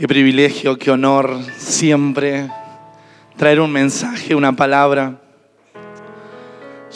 Qué 0.00 0.08
privilegio, 0.08 0.78
qué 0.78 0.90
honor 0.90 1.36
siempre 1.58 2.48
traer 3.36 3.60
un 3.60 3.70
mensaje, 3.70 4.34
una 4.34 4.56
palabra. 4.56 5.20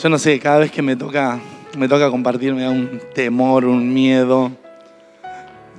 Yo 0.01 0.09
no 0.09 0.17
sé, 0.17 0.39
cada 0.39 0.57
vez 0.57 0.71
que 0.71 0.81
me 0.81 0.95
toca, 0.95 1.39
me 1.77 1.87
toca 1.87 2.09
compartir 2.09 2.55
me 2.55 2.63
da 2.63 2.71
un 2.71 2.99
temor, 3.13 3.65
un 3.65 3.93
miedo. 3.93 4.51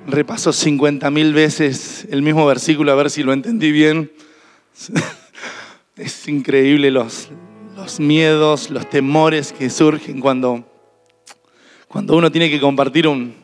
Repaso 0.06 0.52
50 0.52 1.10
mil 1.10 1.34
veces 1.34 2.06
el 2.12 2.22
mismo 2.22 2.46
versículo 2.46 2.92
a 2.92 2.94
ver 2.94 3.10
si 3.10 3.24
lo 3.24 3.32
entendí 3.32 3.72
bien. 3.72 4.12
Es 5.96 6.28
increíble 6.28 6.92
los, 6.92 7.30
los 7.74 7.98
miedos, 7.98 8.70
los 8.70 8.88
temores 8.88 9.52
que 9.52 9.68
surgen 9.68 10.20
cuando, 10.20 10.64
cuando 11.88 12.16
uno 12.16 12.30
tiene 12.30 12.48
que 12.50 12.60
compartir 12.60 13.08
un, 13.08 13.34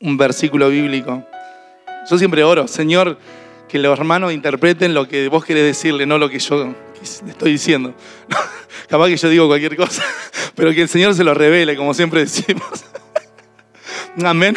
un 0.00 0.16
versículo 0.16 0.70
bíblico. 0.70 1.22
Yo 2.10 2.18
siempre 2.18 2.44
oro, 2.44 2.68
Señor, 2.68 3.18
que 3.68 3.78
los 3.78 3.98
hermanos 3.98 4.32
interpreten 4.32 4.94
lo 4.94 5.08
que 5.08 5.28
vos 5.28 5.44
querés 5.44 5.64
decirle, 5.64 6.06
no 6.06 6.18
lo 6.18 6.28
que 6.28 6.38
yo 6.38 6.74
estoy 7.26 7.52
diciendo. 7.52 7.94
Capaz 8.88 9.08
que 9.08 9.16
yo 9.16 9.28
digo 9.28 9.46
cualquier 9.46 9.76
cosa, 9.76 10.02
pero 10.54 10.72
que 10.72 10.82
el 10.82 10.88
Señor 10.88 11.14
se 11.14 11.24
lo 11.24 11.34
revele, 11.34 11.76
como 11.76 11.94
siempre 11.94 12.20
decimos. 12.20 12.84
Amén. 14.24 14.54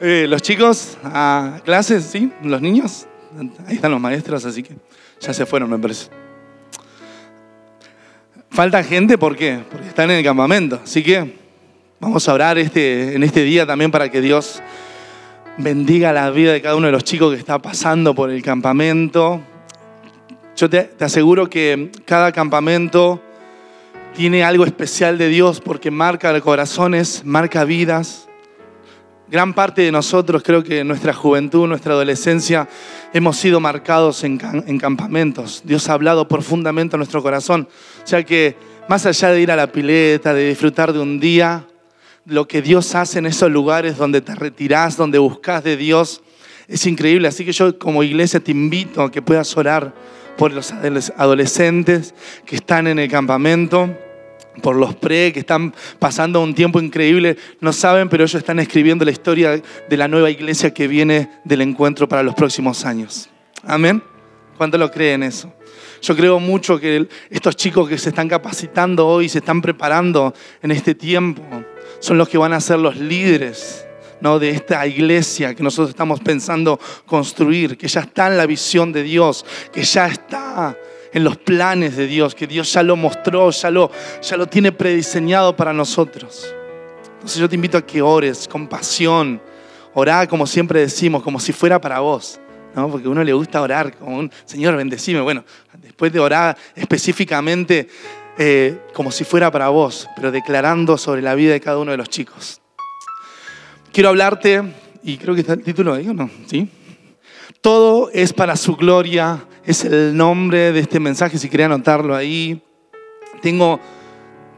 Eh, 0.00 0.26
los 0.28 0.42
chicos 0.42 0.96
a 1.04 1.60
clases, 1.64 2.04
¿sí? 2.04 2.32
Los 2.42 2.60
niños. 2.60 3.06
Ahí 3.66 3.76
están 3.76 3.90
los 3.90 4.00
maestros, 4.00 4.44
así 4.44 4.62
que 4.62 4.74
ya 5.20 5.34
se 5.34 5.44
fueron, 5.44 5.70
me 5.70 5.78
parece. 5.78 6.08
Falta 8.50 8.82
gente, 8.82 9.18
¿por 9.18 9.36
qué? 9.36 9.60
Porque 9.70 9.88
están 9.88 10.10
en 10.10 10.18
el 10.18 10.24
campamento. 10.24 10.80
Así 10.82 11.02
que 11.02 11.36
vamos 12.00 12.28
a 12.28 12.32
orar 12.32 12.58
este, 12.58 13.14
en 13.14 13.22
este 13.22 13.42
día 13.42 13.66
también 13.66 13.90
para 13.90 14.10
que 14.10 14.20
Dios 14.20 14.62
bendiga 15.58 16.12
la 16.12 16.30
vida 16.30 16.52
de 16.52 16.62
cada 16.62 16.76
uno 16.76 16.86
de 16.86 16.92
los 16.92 17.04
chicos 17.04 17.32
que 17.32 17.38
está 17.38 17.58
pasando 17.60 18.14
por 18.14 18.30
el 18.30 18.42
campamento. 18.42 19.40
Yo 20.56 20.70
te, 20.70 20.90
aseguro 21.00 21.50
que 21.50 21.90
cada 22.04 22.32
campamento 22.32 23.20
tiene 24.14 24.42
algo 24.42 24.64
especial 24.64 25.18
de 25.18 25.28
Dios 25.28 25.60
porque 25.60 25.90
marca 25.90 26.40
corazones, 26.40 27.22
marca 27.24 27.64
vidas 27.64 28.28
gran 29.30 29.52
parte 29.52 29.82
de 29.82 29.92
nosotros, 29.92 30.42
creo 30.42 30.62
que 30.64 30.80
en 30.80 30.88
nuestra 30.88 31.12
juventud, 31.12 31.68
nuestra 31.68 31.92
adolescencia, 31.92 32.68
hemos 33.12 33.36
sido 33.36 33.60
marcados 33.60 34.24
en, 34.24 34.38
campamentos. 34.38 35.62
Dios 35.64 35.88
ha 35.88 35.92
hablado 35.92 36.26
profundamente 36.28 36.96
a 36.96 36.98
nuestro 36.98 37.22
corazón. 37.22 37.68
O 38.02 38.06
sea 38.06 38.22
que 38.24 38.56
más 38.88 39.04
allá 39.04 39.30
de 39.30 39.40
ir 39.40 39.50
a 39.50 39.56
la 39.56 39.70
pileta, 39.70 40.32
de 40.32 40.48
disfrutar 40.48 40.92
de 40.92 40.98
un 40.98 41.20
día, 41.20 41.66
lo 42.28 42.46
que 42.46 42.60
Dios 42.60 42.94
hace 42.94 43.18
en 43.18 43.26
esos 43.26 43.50
lugares 43.50 43.96
donde 43.96 44.20
te 44.20 44.34
retirás, 44.34 44.96
donde 44.96 45.18
buscas 45.18 45.64
de 45.64 45.76
Dios, 45.76 46.22
es 46.68 46.86
increíble. 46.86 47.26
Así 47.26 47.44
que 47.44 47.52
yo 47.52 47.78
como 47.78 48.02
iglesia 48.02 48.38
te 48.38 48.50
invito 48.50 49.02
a 49.02 49.10
que 49.10 49.22
puedas 49.22 49.56
orar 49.56 49.94
por 50.36 50.52
los 50.52 50.72
adolescentes 51.16 52.14
que 52.44 52.56
están 52.56 52.86
en 52.86 52.98
el 52.98 53.10
campamento 53.10 53.96
por 54.62 54.76
los 54.76 54.94
pre 54.96 55.32
que 55.32 55.40
están 55.40 55.72
pasando 56.00 56.42
un 56.42 56.52
tiempo 56.52 56.80
increíble, 56.80 57.36
no 57.60 57.72
saben, 57.72 58.08
pero 58.08 58.24
ellos 58.24 58.34
están 58.34 58.58
escribiendo 58.58 59.04
la 59.04 59.12
historia 59.12 59.62
de 59.88 59.96
la 59.96 60.08
nueva 60.08 60.30
iglesia 60.30 60.74
que 60.74 60.88
viene 60.88 61.30
del 61.44 61.60
encuentro 61.60 62.08
para 62.08 62.24
los 62.24 62.34
próximos 62.34 62.84
años. 62.84 63.30
Amén. 63.62 64.02
¿Cuánto 64.56 64.76
lo 64.76 64.90
creen 64.90 65.22
eso? 65.22 65.54
Yo 66.02 66.16
creo 66.16 66.40
mucho 66.40 66.78
que 66.78 67.08
estos 67.30 67.54
chicos 67.54 67.88
que 67.88 67.98
se 67.98 68.08
están 68.08 68.28
capacitando 68.28 69.06
hoy, 69.06 69.28
se 69.28 69.38
están 69.38 69.62
preparando 69.62 70.34
en 70.60 70.72
este 70.72 70.94
tiempo, 70.94 71.42
son 72.00 72.18
los 72.18 72.28
que 72.28 72.38
van 72.38 72.52
a 72.52 72.60
ser 72.60 72.78
los 72.78 72.96
líderes 72.96 73.86
¿no? 74.20 74.38
de 74.38 74.50
esta 74.50 74.86
iglesia 74.86 75.54
que 75.54 75.62
nosotros 75.62 75.90
estamos 75.90 76.20
pensando 76.20 76.78
construir, 77.06 77.76
que 77.76 77.88
ya 77.88 78.00
está 78.00 78.28
en 78.28 78.36
la 78.36 78.46
visión 78.46 78.92
de 78.92 79.02
Dios, 79.02 79.44
que 79.72 79.82
ya 79.82 80.06
está 80.06 80.76
en 81.12 81.24
los 81.24 81.36
planes 81.36 81.96
de 81.96 82.06
Dios, 82.06 82.34
que 82.34 82.46
Dios 82.46 82.72
ya 82.72 82.82
lo 82.82 82.96
mostró, 82.96 83.50
ya 83.50 83.70
lo, 83.70 83.90
ya 84.22 84.36
lo 84.36 84.46
tiene 84.46 84.72
prediseñado 84.72 85.56
para 85.56 85.72
nosotros. 85.72 86.54
Entonces 87.14 87.38
yo 87.38 87.48
te 87.48 87.54
invito 87.54 87.78
a 87.78 87.86
que 87.86 88.02
ores 88.02 88.46
con 88.46 88.68
pasión, 88.68 89.40
orá 89.94 90.26
como 90.26 90.46
siempre 90.46 90.80
decimos, 90.80 91.22
como 91.22 91.40
si 91.40 91.52
fuera 91.52 91.80
para 91.80 92.00
vos. 92.00 92.40
¿no? 92.74 92.88
Porque 92.88 93.08
a 93.08 93.10
uno 93.10 93.24
le 93.24 93.32
gusta 93.32 93.60
orar 93.60 93.96
como 93.96 94.18
un 94.18 94.30
Señor, 94.44 94.76
bendecime. 94.76 95.20
Bueno, 95.20 95.44
después 95.82 96.12
de 96.12 96.20
orar 96.20 96.56
específicamente 96.76 97.88
eh, 98.38 98.78
como 98.94 99.10
si 99.10 99.24
fuera 99.24 99.50
para 99.50 99.68
vos, 99.68 100.08
pero 100.16 100.30
declarando 100.30 100.96
sobre 100.96 101.22
la 101.22 101.34
vida 101.34 101.52
de 101.52 101.60
cada 101.60 101.78
uno 101.78 101.90
de 101.90 101.96
los 101.96 102.08
chicos. 102.08 102.60
Quiero 103.92 104.10
hablarte, 104.10 104.62
y 105.02 105.16
creo 105.18 105.34
que 105.34 105.40
está 105.40 105.54
el 105.54 105.62
título 105.62 105.94
ahí, 105.94 106.08
¿o 106.08 106.14
no? 106.14 106.30
¿Sí? 106.46 106.68
Todo 107.60 108.10
es 108.12 108.32
para 108.32 108.56
su 108.56 108.76
gloria 108.76 109.44
es 109.68 109.84
el 109.84 110.16
nombre 110.16 110.72
de 110.72 110.80
este 110.80 110.98
mensaje, 110.98 111.36
si 111.36 111.50
quería 111.50 111.66
anotarlo 111.66 112.16
ahí. 112.16 112.62
Tengo 113.42 113.78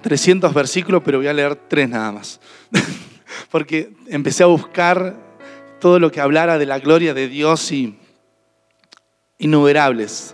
300 0.03 0.55
versículos, 0.55 1.03
pero 1.05 1.19
voy 1.19 1.27
a 1.27 1.33
leer 1.33 1.57
tres 1.57 1.89
nada 1.89 2.13
más. 2.13 2.41
Porque 3.51 3.93
empecé 4.07 4.45
a 4.45 4.47
buscar 4.47 5.17
todo 5.81 5.99
lo 5.99 6.13
que 6.13 6.21
hablara 6.21 6.59
de 6.59 6.67
la 6.67 6.79
gloria 6.79 7.13
de 7.13 7.27
Dios 7.27 7.73
y 7.73 7.99
innumerables. 9.39 10.33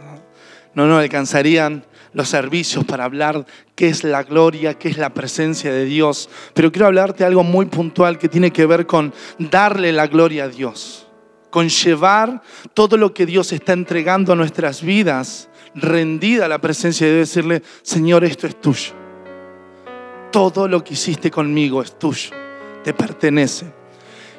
No 0.74 0.86
nos 0.86 1.00
alcanzarían 1.00 1.86
los 2.16 2.30
servicios 2.30 2.82
para 2.86 3.04
hablar 3.04 3.44
qué 3.74 3.88
es 3.88 4.02
la 4.02 4.22
gloria, 4.22 4.72
qué 4.72 4.88
es 4.88 4.96
la 4.96 5.10
presencia 5.10 5.70
de 5.70 5.84
Dios. 5.84 6.30
Pero 6.54 6.72
quiero 6.72 6.86
hablarte 6.86 7.26
algo 7.26 7.44
muy 7.44 7.66
puntual 7.66 8.18
que 8.18 8.30
tiene 8.30 8.50
que 8.50 8.64
ver 8.64 8.86
con 8.86 9.12
darle 9.38 9.92
la 9.92 10.06
gloria 10.06 10.44
a 10.44 10.48
Dios 10.48 11.02
con 11.50 11.70
llevar 11.70 12.42
todo 12.74 12.98
lo 12.98 13.14
que 13.14 13.24
Dios 13.24 13.50
está 13.50 13.72
entregando 13.72 14.34
a 14.34 14.36
nuestras 14.36 14.82
vidas, 14.82 15.48
rendida 15.74 16.44
a 16.44 16.48
la 16.48 16.58
presencia 16.58 17.06
de 17.06 17.14
Dios, 17.14 17.28
decirle, 17.30 17.62
Señor, 17.80 18.24
esto 18.24 18.46
es 18.46 18.60
tuyo. 18.60 18.92
Todo 20.30 20.68
lo 20.68 20.84
que 20.84 20.92
hiciste 20.92 21.30
conmigo 21.30 21.80
es 21.80 21.98
tuyo, 21.98 22.30
te 22.84 22.92
pertenece. 22.92 23.72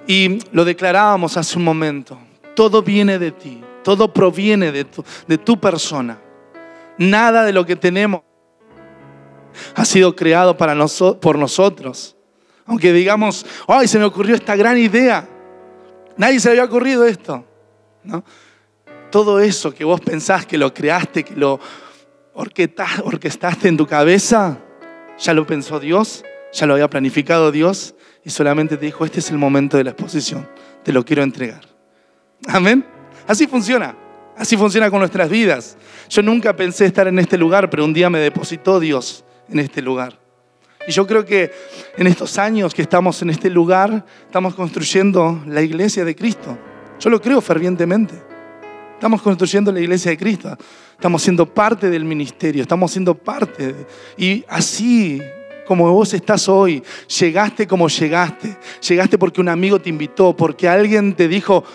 Y 0.06 0.38
lo 0.52 0.64
declarábamos 0.64 1.38
hace 1.38 1.58
un 1.58 1.64
momento, 1.64 2.20
todo 2.56 2.84
viene 2.84 3.18
de 3.18 3.32
ti, 3.32 3.64
todo 3.84 4.14
proviene 4.14 4.72
de 4.72 5.38
tu 5.40 5.59
persona. 5.59 6.20
Nada 6.97 7.44
de 7.46 7.53
lo 7.53 7.66
que 7.66 7.75
tenemos 7.75 8.22
ha 9.75 9.85
sido 9.85 10.16
creado 10.16 10.58
para 10.58 10.75
por 11.22 11.38
nosotros. 11.38 12.16
Aunque 12.66 12.91
digamos, 12.91 13.46
ay, 13.68 13.88
se 13.88 13.97
me 13.97 14.06
ocurrió 14.06 14.35
esta 14.35 14.56
gran 14.56 14.78
idea. 14.78 15.28
Nadie 16.18 16.40
se 16.40 16.50
había 16.50 16.66
ocurrido 16.66 17.06
esto. 17.06 17.46
¿no? 18.03 18.24
Todo 19.12 19.40
eso 19.40 19.74
que 19.74 19.85
vos 19.85 20.02
pensás 20.02 20.46
que 20.46 20.58
lo 20.58 20.74
creaste, 20.74 21.24
que 21.24 21.35
lo 21.35 21.59
orquestaste 22.34 23.68
en 23.68 23.78
tu 23.78 23.88
cabeza, 23.88 24.58
ya 25.18 25.34
lo 25.34 25.47
pensó 25.47 25.79
Dios, 25.79 26.24
ya 26.53 26.66
lo 26.66 26.74
había 26.74 26.90
planificado 26.90 27.52
Dios 27.52 27.96
y 28.24 28.29
solamente 28.29 28.78
te 28.78 28.85
dijo, 28.85 29.06
este 29.06 29.19
es 29.19 29.31
el 29.31 29.38
momento 29.38 29.78
de 29.78 29.85
la 29.85 29.91
exposición, 29.91 30.47
te 30.84 30.91
lo 30.91 31.06
quiero 31.06 31.24
entregar. 31.24 31.62
Amén. 32.47 32.85
Así 33.28 33.47
funciona. 33.47 33.96
Así 34.38 34.56
funciona 34.56 34.90
con 34.92 35.00
nuestras 35.00 35.30
vidas. 35.30 35.78
Yo 36.09 36.22
nunca 36.22 36.56
pensé 36.56 36.86
estar 36.86 37.08
en 37.08 37.18
este 37.18 37.38
lugar, 37.38 37.70
pero 37.70 37.84
un 37.84 37.94
día 37.94 38.09
me 38.09 38.20
depositó 38.20 38.80
Dios 38.80 39.25
en 39.50 39.59
este 39.59 39.81
lugar. 39.81 40.20
Y 40.88 40.92
yo 40.92 41.06
creo 41.08 41.25
que 41.25 41.52
en 41.98 42.08
estos 42.08 42.38
años 42.38 42.74
que 42.74 42.84
estamos 42.84 43.22
en 43.22 43.31
este 43.31 43.50
lugar, 43.50 44.06
estamos 44.26 44.53
construyendo 44.53 45.44
la 45.47 45.62
iglesia 45.62 46.06
de 46.06 46.16
Cristo. 46.16 46.58
Yo 47.00 47.09
lo 47.09 47.20
creo 47.20 47.42
fervientemente. 47.42 48.16
Estamos 48.94 49.22
construyendo 49.22 49.72
la 49.72 49.80
iglesia 49.80 50.12
de 50.12 50.18
Cristo. 50.18 50.56
Estamos 50.94 51.22
siendo 51.22 51.46
parte 51.46 51.90
del 51.90 52.06
ministerio, 52.06 52.62
estamos 52.62 52.92
siendo 52.92 53.16
parte. 53.16 53.76
y 54.18 54.46
así 54.47 55.22
como 55.68 55.92
vos 55.92 56.14
estás 56.14 56.47
hoy, 56.47 56.81
llegaste 57.20 57.68
como 57.68 57.90
llegaste. 57.90 58.58
Llegaste 58.88 59.18
porque 59.18 59.42
un 59.42 59.50
amigo 59.50 59.80
te 59.80 59.90
invitó, 59.90 60.36
porque 60.36 60.70
alguien 60.70 61.14
te 61.14 61.28
dijo, 61.28 61.66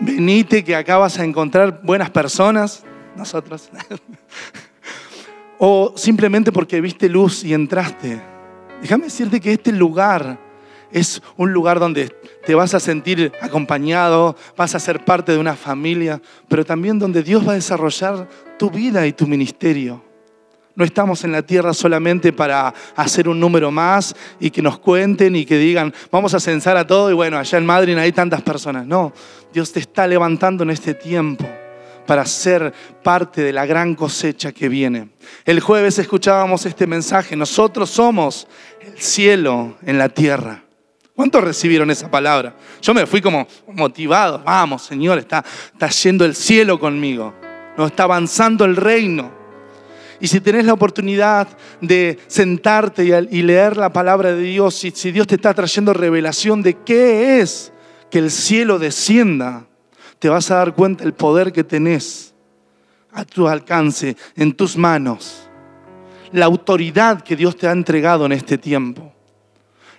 venite 0.00 0.64
que 0.64 0.74
acá 0.74 0.98
vas 0.98 1.18
a 1.18 1.24
encontrar 1.24 1.80
buenas 1.82 2.10
personas. 2.10 2.82
Nosotros. 3.16 3.70
o 5.58 5.92
simplemente 5.96 6.52
porque 6.52 6.80
viste 6.80 7.08
luz 7.08 7.44
y 7.44 7.54
entraste. 7.54 8.20
Déjame 8.82 9.04
decirte 9.04 9.40
que 9.40 9.52
este 9.52 9.72
lugar 9.72 10.38
es 10.90 11.22
un 11.36 11.52
lugar 11.52 11.80
donde 11.80 12.14
te 12.46 12.54
vas 12.54 12.74
a 12.74 12.80
sentir 12.80 13.32
acompañado, 13.40 14.36
vas 14.56 14.74
a 14.74 14.80
ser 14.80 15.04
parte 15.04 15.32
de 15.32 15.38
una 15.38 15.56
familia, 15.56 16.20
pero 16.48 16.64
también 16.64 16.98
donde 16.98 17.22
Dios 17.22 17.46
va 17.46 17.52
a 17.52 17.56
desarrollar 17.56 18.28
tu 18.58 18.70
vida 18.70 19.06
y 19.06 19.12
tu 19.12 19.26
ministerio. 19.26 20.02
No 20.76 20.84
estamos 20.84 21.22
en 21.22 21.30
la 21.30 21.42
tierra 21.42 21.72
solamente 21.72 22.32
para 22.32 22.74
hacer 22.96 23.28
un 23.28 23.38
número 23.38 23.70
más 23.70 24.14
y 24.40 24.50
que 24.50 24.60
nos 24.60 24.78
cuenten 24.78 25.36
y 25.36 25.44
que 25.44 25.56
digan, 25.56 25.94
vamos 26.10 26.34
a 26.34 26.40
censar 26.40 26.76
a 26.76 26.86
todo 26.86 27.10
y 27.10 27.14
bueno, 27.14 27.38
allá 27.38 27.58
en 27.58 27.66
Madrid 27.66 27.96
hay 27.96 28.10
tantas 28.10 28.42
personas. 28.42 28.84
No, 28.84 29.12
Dios 29.52 29.72
te 29.72 29.78
está 29.78 30.06
levantando 30.06 30.64
en 30.64 30.70
este 30.70 30.94
tiempo 30.94 31.48
para 32.06 32.26
ser 32.26 32.72
parte 33.02 33.42
de 33.42 33.52
la 33.52 33.66
gran 33.66 33.94
cosecha 33.94 34.52
que 34.52 34.68
viene. 34.68 35.10
El 35.44 35.60
jueves 35.60 35.98
escuchábamos 35.98 36.66
este 36.66 36.86
mensaje, 36.86 37.36
nosotros 37.36 37.90
somos 37.90 38.48
el 38.80 39.00
cielo 39.00 39.76
en 39.82 39.96
la 39.96 40.08
tierra. 40.08 40.64
¿Cuántos 41.14 41.44
recibieron 41.44 41.92
esa 41.92 42.10
palabra? 42.10 42.56
Yo 42.82 42.92
me 42.92 43.06
fui 43.06 43.20
como 43.20 43.46
motivado. 43.68 44.42
Vamos, 44.44 44.82
Señor, 44.82 45.18
está, 45.18 45.44
está 45.72 45.88
yendo 45.88 46.24
el 46.24 46.34
cielo 46.34 46.80
conmigo. 46.80 47.32
No 47.78 47.86
está 47.86 48.02
avanzando 48.02 48.64
el 48.64 48.74
reino. 48.74 49.43
Y 50.20 50.28
si 50.28 50.40
tenés 50.40 50.64
la 50.64 50.72
oportunidad 50.72 51.48
de 51.80 52.18
sentarte 52.26 53.04
y, 53.04 53.42
leer 53.42 53.76
la 53.76 53.92
palabra 53.92 54.32
de 54.32 54.42
Dios, 54.42 54.74
si, 54.74 54.90
si 54.90 55.12
Dios 55.12 55.26
te 55.26 55.34
está 55.34 55.54
trayendo 55.54 55.92
revelación 55.92 56.62
de 56.62 56.74
qué 56.74 57.40
es 57.40 57.72
que 58.10 58.18
el 58.18 58.30
cielo 58.30 58.78
descienda, 58.78 59.66
te 60.18 60.28
vas 60.28 60.50
a 60.50 60.56
dar 60.56 60.74
cuenta 60.74 61.04
el 61.04 61.14
poder 61.14 61.52
que 61.52 61.64
tenés 61.64 62.34
a 63.12 63.24
tu 63.24 63.46
alcance, 63.46 64.16
en 64.36 64.52
tus 64.52 64.76
manos, 64.76 65.48
la 66.32 66.46
autoridad 66.46 67.22
que 67.22 67.36
Dios 67.36 67.56
te 67.56 67.68
ha 67.68 67.72
entregado 67.72 68.26
en 68.26 68.32
este 68.32 68.58
tiempo 68.58 69.14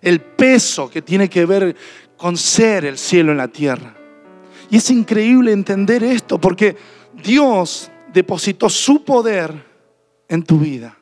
el 0.05 0.21
peso 0.21 0.87
que 0.87 1.01
tiene 1.01 1.27
que 1.27 1.45
ver 1.45 1.75
con 2.15 2.37
ser 2.37 2.85
el 2.85 2.97
cielo 2.97 3.31
en 3.31 3.39
la 3.39 3.47
tierra. 3.47 3.95
Y 4.69 4.77
es 4.77 4.89
increíble 4.91 5.51
entender 5.51 6.03
esto 6.03 6.39
porque 6.39 6.77
Dios 7.23 7.89
depositó 8.13 8.69
su 8.69 9.03
poder 9.03 9.64
en 10.29 10.43
tu 10.43 10.59
vida 10.59 10.97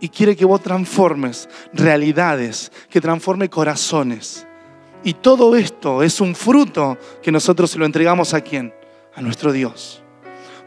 y 0.00 0.08
quiere 0.08 0.36
que 0.36 0.44
vos 0.44 0.62
transformes 0.62 1.48
realidades, 1.72 2.70
que 2.88 3.00
transforme 3.00 3.48
corazones. 3.48 4.46
Y 5.04 5.14
todo 5.14 5.56
esto 5.56 6.02
es 6.02 6.20
un 6.20 6.34
fruto 6.34 6.98
que 7.22 7.32
nosotros 7.32 7.70
se 7.70 7.78
lo 7.78 7.86
entregamos 7.86 8.34
a 8.34 8.40
quién? 8.40 8.72
A 9.14 9.22
nuestro 9.22 9.52
Dios. 9.52 10.02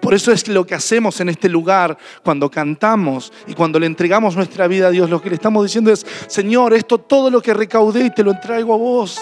Por 0.02 0.14
eso 0.16 0.32
es 0.32 0.48
lo 0.48 0.66
que 0.66 0.74
hacemos 0.74 1.20
en 1.20 1.30
este 1.30 1.48
lugar 1.48 1.96
cuando 2.24 2.50
cantamos 2.50 3.32
y 3.46 3.54
cuando 3.54 3.80
le 3.80 3.86
entregamos 3.86 4.36
nuestra 4.36 4.68
vida 4.68 4.88
a 4.88 4.92
Dios. 4.92 5.10
Lo 5.10 5.22
que 5.22 5.30
le 5.30 5.36
estamos 5.36 5.64
diciendo 5.64 5.92
es, 5.92 6.06
Señor, 6.28 6.74
esto 6.74 6.98
todo 6.98 7.30
lo 7.30 7.42
que 7.42 7.54
recaudé 7.54 8.06
y 8.06 8.10
te 8.10 8.24
lo 8.24 8.32
entrego 8.32 8.74
a 8.74 8.78
vos, 8.78 9.22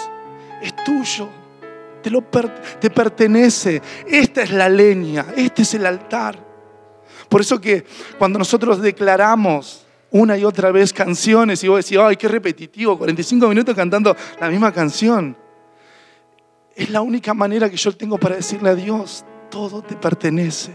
es 0.62 0.74
tuyo, 0.76 1.28
te, 2.02 2.08
lo 2.08 2.22
te 2.80 2.88
pertenece. 2.88 3.82
Esta 4.06 4.42
es 4.42 4.52
la 4.52 4.70
leña, 4.70 5.26
este 5.36 5.62
es 5.62 5.74
el 5.74 5.84
altar. 5.84 6.49
Por 7.30 7.40
eso 7.40 7.60
que 7.60 7.84
cuando 8.18 8.40
nosotros 8.40 8.82
declaramos 8.82 9.86
una 10.10 10.36
y 10.36 10.44
otra 10.44 10.72
vez 10.72 10.92
canciones 10.92 11.62
y 11.62 11.68
vos 11.68 11.84
decís, 11.84 11.96
ay, 11.96 12.16
qué 12.16 12.26
repetitivo, 12.26 12.98
45 12.98 13.48
minutos 13.48 13.74
cantando 13.76 14.16
la 14.40 14.50
misma 14.50 14.72
canción. 14.72 15.36
Es 16.74 16.90
la 16.90 17.00
única 17.00 17.32
manera 17.32 17.70
que 17.70 17.76
yo 17.76 17.92
tengo 17.92 18.18
para 18.18 18.34
decirle 18.34 18.70
a 18.70 18.74
Dios, 18.74 19.24
todo 19.48 19.80
te 19.80 19.94
pertenece. 19.94 20.72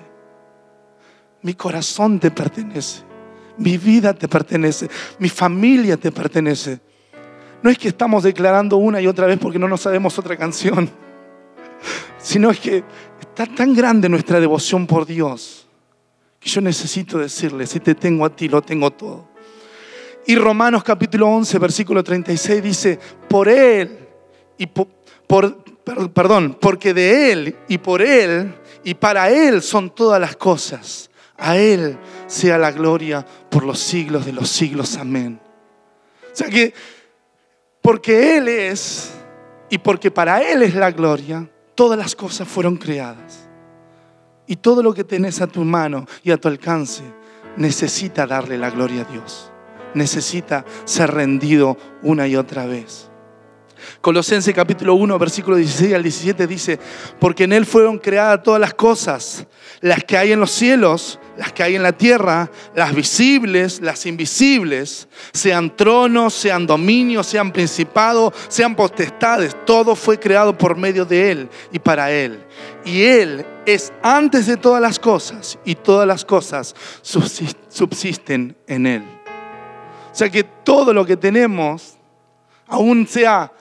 Mi 1.42 1.54
corazón 1.56 2.22
te 2.22 2.32
pertenece. 2.32 3.04
Mi 3.58 3.78
vida 3.78 4.14
te 4.14 4.30
pertenece. 4.30 4.90
Mi 5.20 5.28
familia 5.28 5.98
te 5.98 6.10
pertenece. 6.10 6.80
No 7.62 7.70
es 7.70 7.78
que 7.78 7.90
estamos 7.90 8.24
declarando 8.24 8.78
una 8.78 9.02
y 9.02 9.08
otra 9.08 9.28
vez 9.28 9.40
porque 9.40 9.60
no 9.60 9.68
nos 9.68 9.82
sabemos 9.82 10.18
otra 10.18 10.38
canción, 10.38 10.90
sino 12.18 12.50
es 12.50 12.62
que 12.62 12.82
está 13.20 13.46
tan 13.46 13.74
grande 13.74 14.08
nuestra 14.08 14.40
devoción 14.40 14.88
por 14.88 15.06
Dios 15.06 15.65
que 16.46 16.52
yo 16.52 16.62
necesito 16.62 17.18
decirle, 17.18 17.66
si 17.66 17.80
te 17.80 17.96
tengo 17.96 18.24
a 18.24 18.30
ti, 18.30 18.48
lo 18.48 18.62
tengo 18.62 18.92
todo. 18.92 19.28
Y 20.28 20.36
Romanos 20.36 20.84
capítulo 20.84 21.28
11, 21.28 21.58
versículo 21.58 22.04
36 22.04 22.62
dice, 22.62 23.00
por 23.28 23.50
Él 23.50 23.98
y 24.56 24.68
por, 24.68 24.88
perdón, 26.14 26.56
porque 26.62 26.94
de 26.94 27.32
Él 27.32 27.56
y 27.68 27.80
por 27.80 28.04
Él 28.04 28.54
y 28.84 28.94
para 28.94 29.32
Él 29.32 29.64
son 29.64 29.90
todas 29.90 30.22
las 30.22 30.36
cosas. 30.36 31.10
A 31.36 31.58
Él 31.58 31.98
sea 32.28 32.60
la 32.60 32.72
gloria 32.72 33.26
por 33.50 33.66
los 33.66 33.80
siglos 33.80 34.24
de 34.24 34.34
los 34.34 34.48
siglos. 34.48 34.98
Amén. 34.98 35.40
O 36.32 36.36
sea 36.36 36.48
que, 36.48 36.76
porque 37.82 38.38
Él 38.38 38.50
es 38.50 39.16
y 39.72 39.80
porque 39.80 40.12
para 40.12 40.44
Él 40.44 40.62
es 40.62 40.76
la 40.76 40.92
gloria, 40.92 41.50
todas 41.74 41.98
las 41.98 42.16
cosas 42.16 42.48
fueron 42.48 42.78
creadas. 42.78 43.45
Y 44.48 44.58
todo 44.58 44.84
lo 44.84 44.94
que 44.94 45.04
tenés 45.04 45.42
a 45.42 45.48
tu 45.48 45.64
mano 45.64 46.06
y 46.24 46.32
a 46.32 46.38
tu 46.38 46.48
alcance 46.48 47.04
necesita 47.58 48.28
darle 48.28 48.58
la 48.58 48.70
gloria 48.70 49.02
a 49.02 49.12
Dios. 49.12 49.52
Necesita 49.94 50.66
ser 50.84 51.12
rendido 51.12 51.78
una 52.04 52.28
y 52.28 52.36
otra 52.36 52.66
vez. 52.66 53.10
Colosenses 54.02 54.54
capítulo 54.54 54.96
1, 54.96 55.20
versículo 55.20 55.58
16 55.58 55.94
al 55.94 56.04
17 56.04 56.48
dice, 56.48 56.80
porque 57.20 57.46
en 57.46 57.54
Él 57.54 57.66
fueron 57.66 57.98
creadas 57.98 58.44
todas 58.44 58.60
las 58.60 58.74
cosas, 58.74 59.46
las 59.82 60.04
que 60.04 60.18
hay 60.18 60.32
en 60.32 60.40
los 60.40 60.52
cielos, 60.52 61.20
las 61.38 61.52
que 61.52 61.64
hay 61.64 61.76
en 61.76 61.84
la 61.84 61.92
tierra, 61.92 62.50
las 62.76 62.94
visibles, 62.94 63.82
las 63.82 64.06
invisibles, 64.06 65.08
sean 65.34 65.76
tronos, 65.76 66.34
sean 66.34 66.66
dominios, 66.66 67.28
sean 67.28 67.52
principados, 67.52 68.34
sean 68.48 68.76
potestades, 68.76 69.56
todo 69.66 69.96
fue 69.96 70.20
creado 70.20 70.58
por 70.58 70.78
medio 70.78 71.06
de 71.06 71.32
Él 71.32 71.50
y 71.72 71.80
para 71.80 72.12
Él. 72.12 72.44
Y 72.86 73.04
Él 73.04 73.46
es 73.66 73.92
antes 74.02 74.46
de 74.48 74.58
todas 74.58 74.82
las 74.82 75.00
cosas 75.00 75.58
y 75.66 75.76
todas 75.76 76.08
las 76.08 76.24
cosas 76.24 76.76
subsisten 77.02 78.56
en 78.68 78.88
Él. 78.88 79.04
O 80.12 80.18
sea 80.18 80.30
que 80.30 80.44
todo 80.44 80.94
lo 80.94 81.06
que 81.06 81.18
tenemos, 81.18 81.98
aún 82.68 83.06
sea 83.06 83.52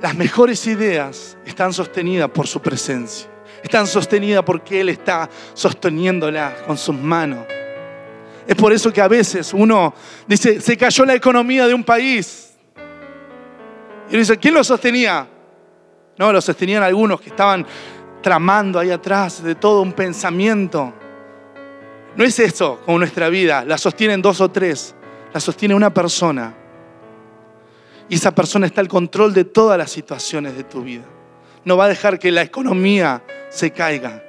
las 0.00 0.14
mejores 0.14 0.66
ideas 0.66 1.36
están 1.44 1.72
sostenidas 1.72 2.30
por 2.30 2.46
su 2.46 2.60
presencia. 2.60 3.28
Están 3.62 3.86
sostenidas 3.86 4.42
porque 4.42 4.80
Él 4.80 4.88
está 4.88 5.28
sosteniéndolas 5.52 6.62
con 6.62 6.78
sus 6.78 6.96
manos. 6.96 7.46
Es 8.46 8.56
por 8.56 8.72
eso 8.72 8.92
que 8.92 9.00
a 9.00 9.08
veces 9.08 9.52
uno 9.52 9.94
dice, 10.26 10.60
se 10.60 10.76
cayó 10.76 11.04
la 11.04 11.14
economía 11.14 11.66
de 11.66 11.74
un 11.74 11.84
país. 11.84 12.54
Y 14.08 14.14
uno 14.14 14.18
dice, 14.18 14.38
¿quién 14.38 14.54
lo 14.54 14.64
sostenía? 14.64 15.26
No, 16.18 16.32
lo 16.32 16.40
sostenían 16.40 16.82
algunos 16.82 17.20
que 17.20 17.28
estaban 17.28 17.66
tramando 18.22 18.78
ahí 18.78 18.90
atrás 18.90 19.42
de 19.42 19.54
todo 19.54 19.82
un 19.82 19.92
pensamiento. 19.92 20.92
No 22.16 22.24
es 22.24 22.38
eso 22.38 22.80
como 22.84 22.98
nuestra 22.98 23.28
vida, 23.28 23.64
la 23.64 23.78
sostienen 23.78 24.20
dos 24.20 24.40
o 24.40 24.50
tres, 24.50 24.94
la 25.32 25.40
sostiene 25.40 25.74
una 25.74 25.92
persona. 25.92 26.54
Y 28.10 28.16
esa 28.16 28.34
persona 28.34 28.66
está 28.66 28.80
al 28.80 28.88
control 28.88 29.32
de 29.32 29.44
todas 29.44 29.78
las 29.78 29.92
situaciones 29.92 30.56
de 30.56 30.64
tu 30.64 30.82
vida. 30.82 31.04
No 31.64 31.76
va 31.76 31.84
a 31.84 31.88
dejar 31.88 32.18
que 32.18 32.32
la 32.32 32.42
economía 32.42 33.22
se 33.50 33.70
caiga. 33.70 34.22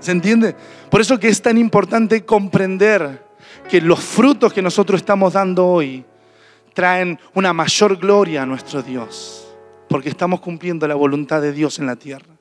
¿Se 0.00 0.10
entiende? 0.10 0.56
Por 0.90 1.00
eso 1.00 1.20
que 1.20 1.28
es 1.28 1.40
tan 1.40 1.56
importante 1.56 2.24
comprender 2.24 3.24
que 3.70 3.80
los 3.80 4.00
frutos 4.00 4.52
que 4.52 4.60
nosotros 4.60 5.00
estamos 5.00 5.34
dando 5.34 5.68
hoy 5.68 6.04
traen 6.74 7.16
una 7.32 7.52
mayor 7.52 7.96
gloria 7.96 8.42
a 8.42 8.46
nuestro 8.46 8.82
Dios, 8.82 9.54
porque 9.88 10.08
estamos 10.08 10.40
cumpliendo 10.40 10.88
la 10.88 10.96
voluntad 10.96 11.40
de 11.40 11.52
Dios 11.52 11.78
en 11.78 11.86
la 11.86 11.94
tierra. 11.94 12.34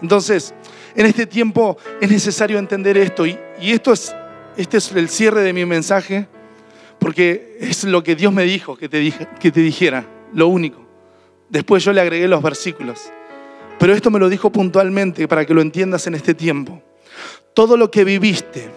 Entonces, 0.00 0.54
en 0.94 1.04
este 1.04 1.26
tiempo 1.26 1.76
es 2.00 2.10
necesario 2.10 2.58
entender 2.58 2.96
esto 2.96 3.26
y, 3.26 3.38
esto 3.60 3.92
es, 3.92 4.14
este 4.56 4.78
es 4.78 4.92
el 4.92 5.10
cierre 5.10 5.42
de 5.42 5.52
mi 5.52 5.66
mensaje 5.66 6.26
porque 7.04 7.58
es 7.60 7.84
lo 7.84 8.02
que 8.02 8.16
Dios 8.16 8.32
me 8.32 8.44
dijo 8.44 8.78
que 8.78 8.88
te, 8.88 8.98
dijera, 9.60 10.06
lo 10.32 10.48
único. 10.48 10.82
Después 11.50 11.84
yo 11.84 11.92
le 11.92 12.00
agregué 12.00 12.26
los 12.26 12.42
versículos. 12.42 13.12
Pero 13.78 13.92
esto 13.92 14.10
me 14.10 14.18
lo 14.18 14.30
dijo 14.30 14.50
puntualmente 14.50 15.28
para 15.28 15.44
que 15.44 15.52
lo 15.52 15.60
entiendas 15.60 16.06
en 16.06 16.14
este 16.14 16.32
tiempo. 16.32 16.82
Todo 17.52 17.76
lo 17.76 17.90
que 17.90 18.04
viviste, 18.04 18.70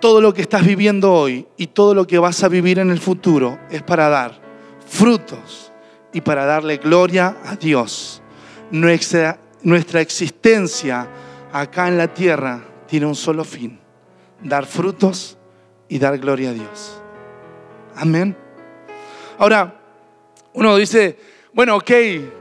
todo 0.00 0.20
lo 0.20 0.32
que 0.32 0.42
estás 0.42 0.64
viviendo 0.64 1.12
hoy 1.12 1.48
y 1.56 1.66
todo 1.66 1.94
lo 1.94 2.06
que 2.06 2.20
vas 2.20 2.44
a 2.44 2.48
vivir 2.48 2.78
en 2.78 2.90
el 2.90 3.00
futuro 3.00 3.58
es 3.72 3.82
para 3.82 4.08
dar 4.08 4.40
frutos 4.86 5.72
y 6.12 6.20
para 6.20 6.44
darle 6.44 6.76
gloria 6.76 7.38
a 7.44 7.56
Dios. 7.56 8.22
Nuestra 8.70 10.00
existencia 10.00 11.08
acá 11.52 11.88
en 11.88 11.98
la 11.98 12.14
tierra 12.14 12.64
tiene 12.86 13.06
un 13.06 13.16
solo 13.16 13.42
fin, 13.42 13.80
dar 14.44 14.64
frutos 14.64 15.36
y 15.88 15.98
dar 15.98 16.18
gloria 16.18 16.50
a 16.50 16.52
Dios. 16.52 16.97
Amén. 17.98 18.36
Ahora, 19.38 19.74
uno 20.52 20.76
dice, 20.76 21.18
bueno, 21.52 21.76
ok, 21.76 21.90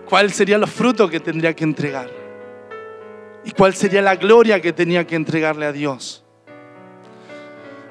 ¿cuál 0.05 0.31
sería 0.31 0.57
los 0.57 0.69
frutos 0.69 1.09
que 1.09 1.19
tendría 1.19 1.55
que 1.55 1.63
entregar? 1.63 2.09
¿Y 3.43 3.51
cuál 3.51 3.73
sería 3.73 4.01
la 4.01 4.15
gloria 4.15 4.61
que 4.61 4.71
tenía 4.71 5.07
que 5.07 5.15
entregarle 5.15 5.65
a 5.65 5.71
Dios? 5.71 6.23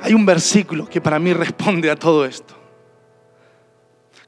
Hay 0.01 0.15
un 0.15 0.25
versículo 0.25 0.89
que 0.89 1.01
para 1.01 1.19
mí 1.19 1.33
responde 1.35 1.91
a 1.91 1.97
todo 1.97 2.25
esto. 2.25 2.55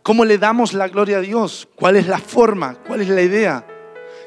¿Cómo 0.02 0.24
le 0.24 0.38
damos 0.38 0.72
la 0.72 0.88
gloria 0.88 1.18
a 1.18 1.20
Dios? 1.20 1.68
¿Cuál 1.76 1.96
es 1.96 2.08
la 2.08 2.18
forma? 2.18 2.74
¿Cuál 2.86 3.02
es 3.02 3.08
la 3.08 3.22
idea? 3.22 3.64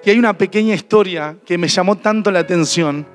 Y 0.06 0.10
hay 0.10 0.20
una 0.20 0.38
pequeña 0.38 0.74
historia 0.74 1.36
que 1.46 1.58
me 1.58 1.68
llamó 1.68 1.98
tanto 1.98 2.32
la 2.32 2.40
atención 2.40 3.06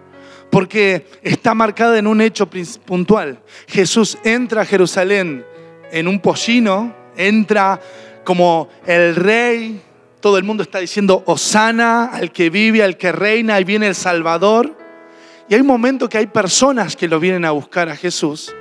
porque 0.51 1.07
está 1.23 1.55
marcada 1.55 1.99
en 1.99 2.07
un 2.07 2.21
hecho 2.21 2.49
puntual. 2.85 3.41
Jesús 3.67 4.19
entra 4.25 4.63
a 4.63 4.67
Jerusalén 4.67 5.45
en 5.91 6.09
un 6.09 6.21
pollino, 6.21 6.95
entra 7.17 7.81
como 8.25 8.69
el 8.87 9.15
rey, 9.15 9.81
todo 10.21 10.39
el 10.39 10.45
mundo 10.45 10.63
está 10.63 10.81
diciendo 10.81 11.23
Osana 11.27 12.07
al 12.07 12.33
que 12.33 12.51
vive, 12.51 12.83
al 12.83 12.97
que 12.97 13.13
reina, 13.13 13.55
ahí 13.55 13.65
viene 13.65 13.87
el 13.87 13.95
Salvador. 13.95 14.77
Y 15.49 15.55
hay 15.55 15.61
un 15.61 15.67
momento 15.67 16.09
que 16.09 16.19
hay 16.19 16.27
personas 16.27 16.97
que 16.97 17.07
lo 17.07 17.21
vienen 17.21 17.45
a 17.45 17.53
buscar 17.53 17.89
a 17.89 17.97
Jesús. 17.97 18.53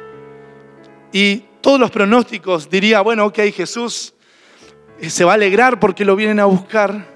Y 1.11 1.43
todos 1.61 1.79
los 1.79 1.89
pronósticos 1.89 2.69
diría, 2.69 3.01
bueno, 3.01 3.25
ok, 3.25 3.39
Jesús 3.51 4.13
eh, 4.99 5.09
se 5.09 5.23
va 5.23 5.31
a 5.31 5.35
alegrar 5.35 5.79
porque 5.79 6.05
lo 6.05 6.15
vienen 6.15 6.39
a 6.39 6.45
buscar. 6.45 7.07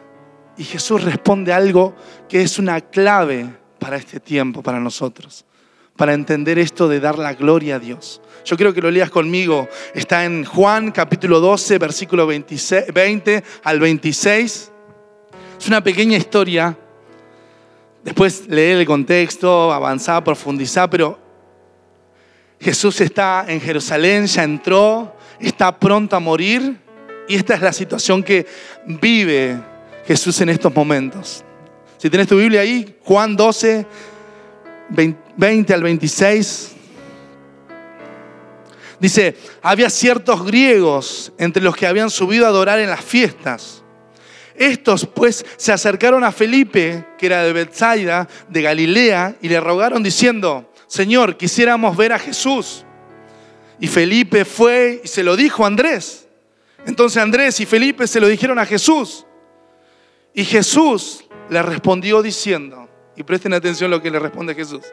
Y 0.57 0.63
Jesús 0.63 1.03
responde 1.03 1.53
algo 1.53 1.95
que 2.27 2.41
es 2.41 2.57
una 2.57 2.81
clave 2.81 3.49
para 3.77 3.97
este 3.97 4.19
tiempo, 4.19 4.63
para 4.63 4.79
nosotros, 4.79 5.45
para 5.99 6.13
entender 6.13 6.57
esto 6.57 6.87
de 6.87 7.01
dar 7.01 7.19
la 7.19 7.33
gloria 7.33 7.75
a 7.75 7.79
Dios. 7.79 8.21
Yo 8.45 8.55
quiero 8.55 8.73
que 8.73 8.79
lo 8.79 8.89
leas 8.89 9.09
conmigo. 9.09 9.67
Está 9.93 10.23
en 10.23 10.45
Juan 10.45 10.91
capítulo 10.91 11.41
12, 11.41 11.77
versículo 11.77 12.25
20 12.25 13.43
al 13.65 13.79
26. 13.81 14.71
Es 15.59 15.67
una 15.67 15.83
pequeña 15.83 16.15
historia. 16.15 16.77
Después 18.01 18.47
leer 18.47 18.77
el 18.77 18.85
contexto, 18.85 19.73
avanzar, 19.73 20.23
profundizar, 20.23 20.89
pero 20.89 21.19
Jesús 22.61 23.01
está 23.01 23.43
en 23.49 23.59
Jerusalén, 23.59 24.25
ya 24.25 24.43
entró, 24.43 25.13
está 25.37 25.77
pronto 25.77 26.15
a 26.15 26.21
morir 26.21 26.79
y 27.27 27.35
esta 27.35 27.55
es 27.55 27.61
la 27.61 27.73
situación 27.73 28.23
que 28.23 28.47
vive 28.85 29.59
Jesús 30.07 30.39
en 30.39 30.47
estos 30.47 30.73
momentos. 30.73 31.43
Si 31.97 32.09
tienes 32.09 32.29
tu 32.29 32.37
Biblia 32.37 32.61
ahí, 32.61 32.95
Juan 33.03 33.35
12, 33.35 33.85
20 34.89 35.73
al 35.73 35.83
26. 35.83 36.75
Dice, 38.99 39.35
había 39.61 39.89
ciertos 39.89 40.45
griegos 40.45 41.31
entre 41.37 41.63
los 41.63 41.75
que 41.75 41.87
habían 41.87 42.09
subido 42.09 42.45
a 42.45 42.49
adorar 42.49 42.79
en 42.79 42.89
las 42.89 43.03
fiestas. 43.03 43.83
Estos 44.55 45.05
pues 45.05 45.45
se 45.55 45.71
acercaron 45.71 46.23
a 46.25 46.33
Felipe, 46.33 47.05
que 47.17 47.27
era 47.27 47.43
de 47.43 47.53
Bethsaida, 47.53 48.27
de 48.49 48.61
Galilea, 48.61 49.37
y 49.41 49.47
le 49.47 49.59
rogaron 49.61 50.03
diciendo, 50.03 50.69
Señor, 50.85 51.37
quisiéramos 51.37 51.95
ver 51.95 52.11
a 52.11 52.19
Jesús. 52.19 52.83
Y 53.79 53.87
Felipe 53.87 54.43
fue 54.43 55.01
y 55.03 55.07
se 55.07 55.23
lo 55.23 55.37
dijo 55.37 55.63
a 55.63 55.67
Andrés. 55.67 56.27
Entonces 56.85 57.21
Andrés 57.21 57.59
y 57.61 57.65
Felipe 57.65 58.05
se 58.05 58.19
lo 58.19 58.27
dijeron 58.27 58.59
a 58.59 58.65
Jesús. 58.65 59.25
Y 60.33 60.43
Jesús 60.43 61.23
le 61.49 61.61
respondió 61.61 62.21
diciendo, 62.21 62.88
y 63.19 63.23
presten 63.23 63.53
atención 63.53 63.91
a 63.91 63.97
lo 63.97 64.01
que 64.01 64.09
le 64.09 64.17
responde 64.17 64.55
Jesús, 64.55 64.85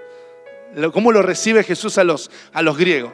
cómo 0.93 1.13
lo 1.13 1.23
recibe 1.23 1.63
Jesús 1.63 1.97
a 1.97 2.03
los, 2.03 2.29
a 2.53 2.61
los 2.61 2.77
griegos. 2.77 3.13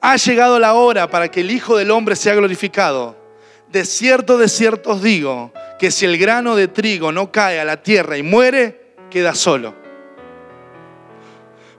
Ha 0.00 0.14
llegado 0.14 0.60
la 0.60 0.74
hora 0.74 1.10
para 1.10 1.28
que 1.32 1.40
el 1.40 1.50
Hijo 1.50 1.76
del 1.76 1.90
Hombre 1.90 2.14
sea 2.14 2.36
glorificado. 2.36 3.16
De 3.68 3.84
cierto, 3.84 4.38
de 4.38 4.48
cierto 4.48 4.90
os 4.90 5.02
digo, 5.02 5.52
que 5.80 5.90
si 5.90 6.04
el 6.04 6.16
grano 6.16 6.54
de 6.54 6.68
trigo 6.68 7.10
no 7.10 7.32
cae 7.32 7.58
a 7.58 7.64
la 7.64 7.82
tierra 7.82 8.16
y 8.16 8.22
muere, 8.22 8.94
queda 9.10 9.34
solo. 9.34 9.74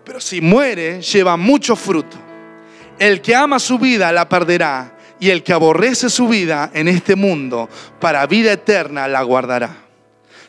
Pero 0.03 0.19
si 0.19 0.41
muere, 0.41 1.01
lleva 1.01 1.37
mucho 1.37 1.77
fruto. 1.77 2.17
El 2.99 3.21
que 3.21 3.33
ama 3.33 3.59
su 3.59 3.79
vida 3.79 4.11
la 4.11 4.27
perderá, 4.27 4.97
y 5.21 5.29
el 5.29 5.41
que 5.41 5.53
aborrece 5.53 6.09
su 6.09 6.27
vida 6.27 6.69
en 6.73 6.89
este 6.89 7.15
mundo, 7.15 7.69
para 8.01 8.27
vida 8.27 8.51
eterna 8.51 9.07
la 9.07 9.21
guardará. 9.21 9.86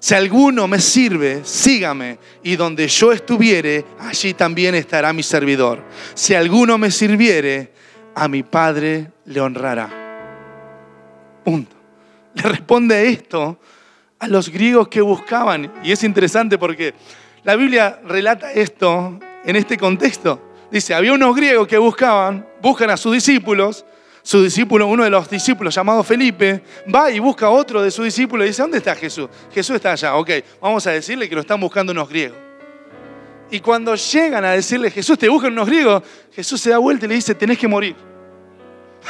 Si 0.00 0.14
alguno 0.14 0.68
me 0.68 0.80
sirve, 0.80 1.40
sígame, 1.44 2.18
y 2.42 2.56
donde 2.56 2.86
yo 2.86 3.12
estuviere, 3.12 3.84
allí 3.98 4.34
también 4.34 4.74
estará 4.74 5.12
mi 5.12 5.22
servidor. 5.22 5.82
Si 6.14 6.34
alguno 6.34 6.78
me 6.78 6.90
sirviere, 6.90 7.72
a 8.14 8.28
mi 8.28 8.42
Padre 8.42 9.10
le 9.24 9.40
honrará. 9.40 9.90
Punto. 11.44 11.76
Le 12.34 12.42
responde 12.42 13.08
esto 13.08 13.58
a 14.18 14.28
los 14.28 14.48
griegos 14.48 14.88
que 14.88 15.00
buscaban, 15.00 15.72
y 15.82 15.92
es 15.92 16.02
interesante 16.04 16.58
porque 16.58 16.94
la 17.44 17.56
Biblia 17.56 18.00
relata 18.04 18.52
esto 18.52 19.18
en 19.44 19.56
este 19.56 19.76
contexto. 19.76 20.42
Dice, 20.70 20.94
había 20.94 21.12
unos 21.12 21.34
griegos 21.34 21.66
que 21.66 21.78
buscaban, 21.78 22.46
buscan 22.60 22.90
a 22.90 22.96
sus 22.96 23.14
discípulos, 23.14 23.84
su 24.28 24.42
discípulo, 24.42 24.86
uno 24.86 25.04
de 25.04 25.08
los 25.08 25.30
discípulos 25.30 25.74
llamado 25.74 26.04
Felipe, 26.04 26.62
va 26.94 27.10
y 27.10 27.18
busca 27.18 27.46
a 27.46 27.48
otro 27.48 27.80
de 27.80 27.90
sus 27.90 28.04
discípulos 28.04 28.44
y 28.44 28.48
dice, 28.48 28.60
¿dónde 28.60 28.76
está 28.76 28.94
Jesús? 28.94 29.26
Jesús 29.50 29.76
está 29.76 29.92
allá, 29.92 30.16
ok, 30.16 30.30
vamos 30.60 30.86
a 30.86 30.90
decirle 30.90 31.30
que 31.30 31.34
lo 31.34 31.40
están 31.40 31.58
buscando 31.58 31.92
unos 31.92 32.10
griegos. 32.10 32.36
Y 33.50 33.60
cuando 33.60 33.94
llegan 33.94 34.44
a 34.44 34.50
decirle, 34.50 34.90
Jesús, 34.90 35.18
te 35.18 35.30
buscan 35.30 35.52
unos 35.52 35.66
griegos, 35.66 36.02
Jesús 36.30 36.60
se 36.60 36.68
da 36.68 36.76
vuelta 36.76 37.06
y 37.06 37.08
le 37.08 37.14
dice, 37.14 37.34
tenés 37.34 37.56
que 37.56 37.66
morir. 37.66 37.96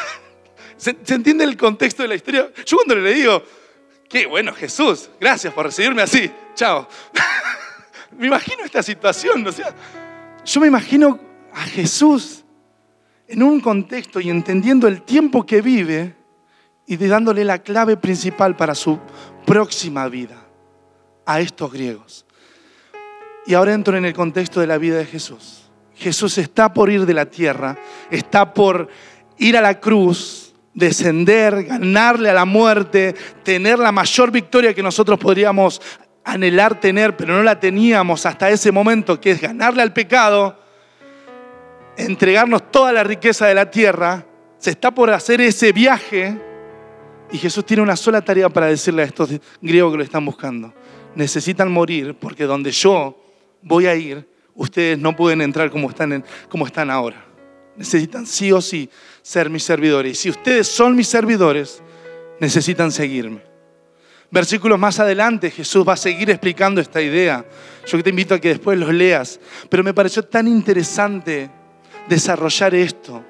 ¿Se, 0.76 0.90
entiende 1.08 1.42
el 1.42 1.56
contexto 1.56 2.02
de 2.04 2.10
la 2.10 2.14
historia? 2.14 2.52
Yo 2.64 2.76
cuando 2.76 2.94
le 2.94 3.12
digo, 3.12 3.42
qué 4.08 4.24
bueno 4.24 4.54
Jesús, 4.54 5.10
gracias 5.20 5.52
por 5.52 5.66
recibirme 5.66 6.02
así, 6.02 6.30
chao. 6.54 6.88
me 8.16 8.28
imagino 8.28 8.62
esta 8.64 8.84
situación, 8.84 9.44
o 9.44 9.50
sea, 9.50 9.74
yo 10.44 10.60
me 10.60 10.68
imagino 10.68 11.18
a 11.52 11.62
Jesús 11.62 12.44
en 13.28 13.42
un 13.42 13.60
contexto 13.60 14.20
y 14.20 14.30
entendiendo 14.30 14.88
el 14.88 15.02
tiempo 15.02 15.44
que 15.44 15.60
vive 15.60 16.16
y 16.86 16.96
dándole 16.96 17.44
la 17.44 17.58
clave 17.58 17.98
principal 17.98 18.56
para 18.56 18.74
su 18.74 18.98
próxima 19.44 20.08
vida 20.08 20.46
a 21.26 21.40
estos 21.40 21.70
griegos. 21.70 22.24
Y 23.46 23.54
ahora 23.54 23.74
entro 23.74 23.96
en 23.96 24.06
el 24.06 24.14
contexto 24.14 24.60
de 24.60 24.66
la 24.66 24.78
vida 24.78 24.96
de 24.96 25.04
Jesús. 25.04 25.70
Jesús 25.94 26.38
está 26.38 26.72
por 26.72 26.90
ir 26.90 27.04
de 27.04 27.14
la 27.14 27.26
tierra, 27.26 27.76
está 28.10 28.54
por 28.54 28.88
ir 29.36 29.56
a 29.56 29.60
la 29.60 29.78
cruz, 29.78 30.54
descender, 30.72 31.64
ganarle 31.64 32.30
a 32.30 32.34
la 32.34 32.44
muerte, 32.44 33.14
tener 33.42 33.78
la 33.78 33.92
mayor 33.92 34.30
victoria 34.30 34.72
que 34.72 34.82
nosotros 34.82 35.18
podríamos 35.18 35.82
anhelar 36.24 36.78
tener, 36.78 37.16
pero 37.16 37.34
no 37.34 37.42
la 37.42 37.58
teníamos 37.58 38.24
hasta 38.26 38.50
ese 38.50 38.70
momento, 38.70 39.20
que 39.20 39.32
es 39.32 39.40
ganarle 39.40 39.82
al 39.82 39.92
pecado 39.92 40.67
entregarnos 41.98 42.70
toda 42.70 42.92
la 42.92 43.04
riqueza 43.04 43.46
de 43.46 43.54
la 43.54 43.70
tierra, 43.70 44.24
se 44.58 44.70
está 44.70 44.90
por 44.92 45.10
hacer 45.10 45.40
ese 45.40 45.72
viaje 45.72 46.38
y 47.30 47.38
Jesús 47.38 47.66
tiene 47.66 47.82
una 47.82 47.96
sola 47.96 48.22
tarea 48.22 48.48
para 48.48 48.66
decirle 48.66 49.02
a 49.02 49.06
estos 49.06 49.30
griegos 49.60 49.92
que 49.92 49.98
lo 49.98 50.04
están 50.04 50.24
buscando. 50.24 50.72
Necesitan 51.14 51.70
morir 51.70 52.16
porque 52.18 52.44
donde 52.44 52.70
yo 52.70 53.20
voy 53.62 53.86
a 53.86 53.94
ir, 53.94 54.26
ustedes 54.54 54.98
no 54.98 55.14
pueden 55.14 55.42
entrar 55.42 55.70
como 55.70 55.90
están, 55.90 56.24
como 56.48 56.66
están 56.66 56.90
ahora. 56.90 57.24
Necesitan 57.76 58.26
sí 58.26 58.52
o 58.52 58.60
sí 58.60 58.88
ser 59.22 59.50
mis 59.50 59.64
servidores. 59.64 60.12
Y 60.12 60.14
si 60.14 60.30
ustedes 60.30 60.68
son 60.68 60.96
mis 60.96 61.08
servidores, 61.08 61.82
necesitan 62.40 62.92
seguirme. 62.92 63.42
Versículos 64.30 64.78
más 64.78 65.00
adelante 65.00 65.50
Jesús 65.50 65.86
va 65.88 65.94
a 65.94 65.96
seguir 65.96 66.30
explicando 66.30 66.80
esta 66.80 67.00
idea. 67.00 67.44
Yo 67.86 68.02
te 68.02 68.10
invito 68.10 68.34
a 68.34 68.38
que 68.38 68.48
después 68.48 68.78
los 68.78 68.92
leas. 68.92 69.40
Pero 69.68 69.82
me 69.82 69.94
pareció 69.94 70.22
tan 70.22 70.46
interesante 70.46 71.50
desarrollar 72.08 72.74
esto. 72.74 73.24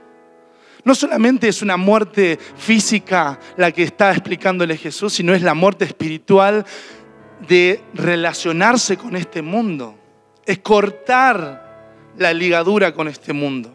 No 0.85 0.95
solamente 0.95 1.49
es 1.49 1.61
una 1.63 1.77
muerte 1.77 2.39
física 2.57 3.39
la 3.57 3.73
que 3.73 3.83
está 3.83 4.13
explicándole 4.13 4.77
Jesús, 4.77 5.13
sino 5.13 5.35
es 5.35 5.43
la 5.43 5.55
muerte 5.55 5.85
espiritual 5.85 6.65
de 7.47 7.83
relacionarse 7.95 8.97
con 8.97 9.17
este 9.17 9.43
mundo. 9.43 9.99
Es 10.47 10.61
cortar 10.61 12.13
la 12.17 12.33
ligadura 12.33 12.95
con 12.95 13.09
este 13.09 13.33
mundo. 13.33 13.75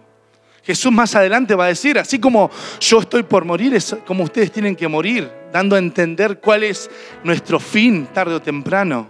Jesús 0.63 0.91
más 0.91 1.13
adelante 1.15 1.55
va 1.55 1.65
a 1.65 1.67
decir, 1.67 1.99
así 1.99 2.19
como 2.19 2.49
yo 2.79 2.99
estoy 2.99 3.23
por 3.23 3.43
morir, 3.43 3.75
es 3.75 3.95
como 4.05 4.23
ustedes 4.23 4.51
tienen 4.51 4.75
que 4.75 4.87
morir, 4.87 5.29
dando 5.51 5.75
a 5.75 5.79
entender 5.79 6.39
cuál 6.39 6.63
es 6.63 6.89
nuestro 7.23 7.59
fin 7.59 8.07
tarde 8.07 8.35
o 8.35 8.41
temprano, 8.41 9.09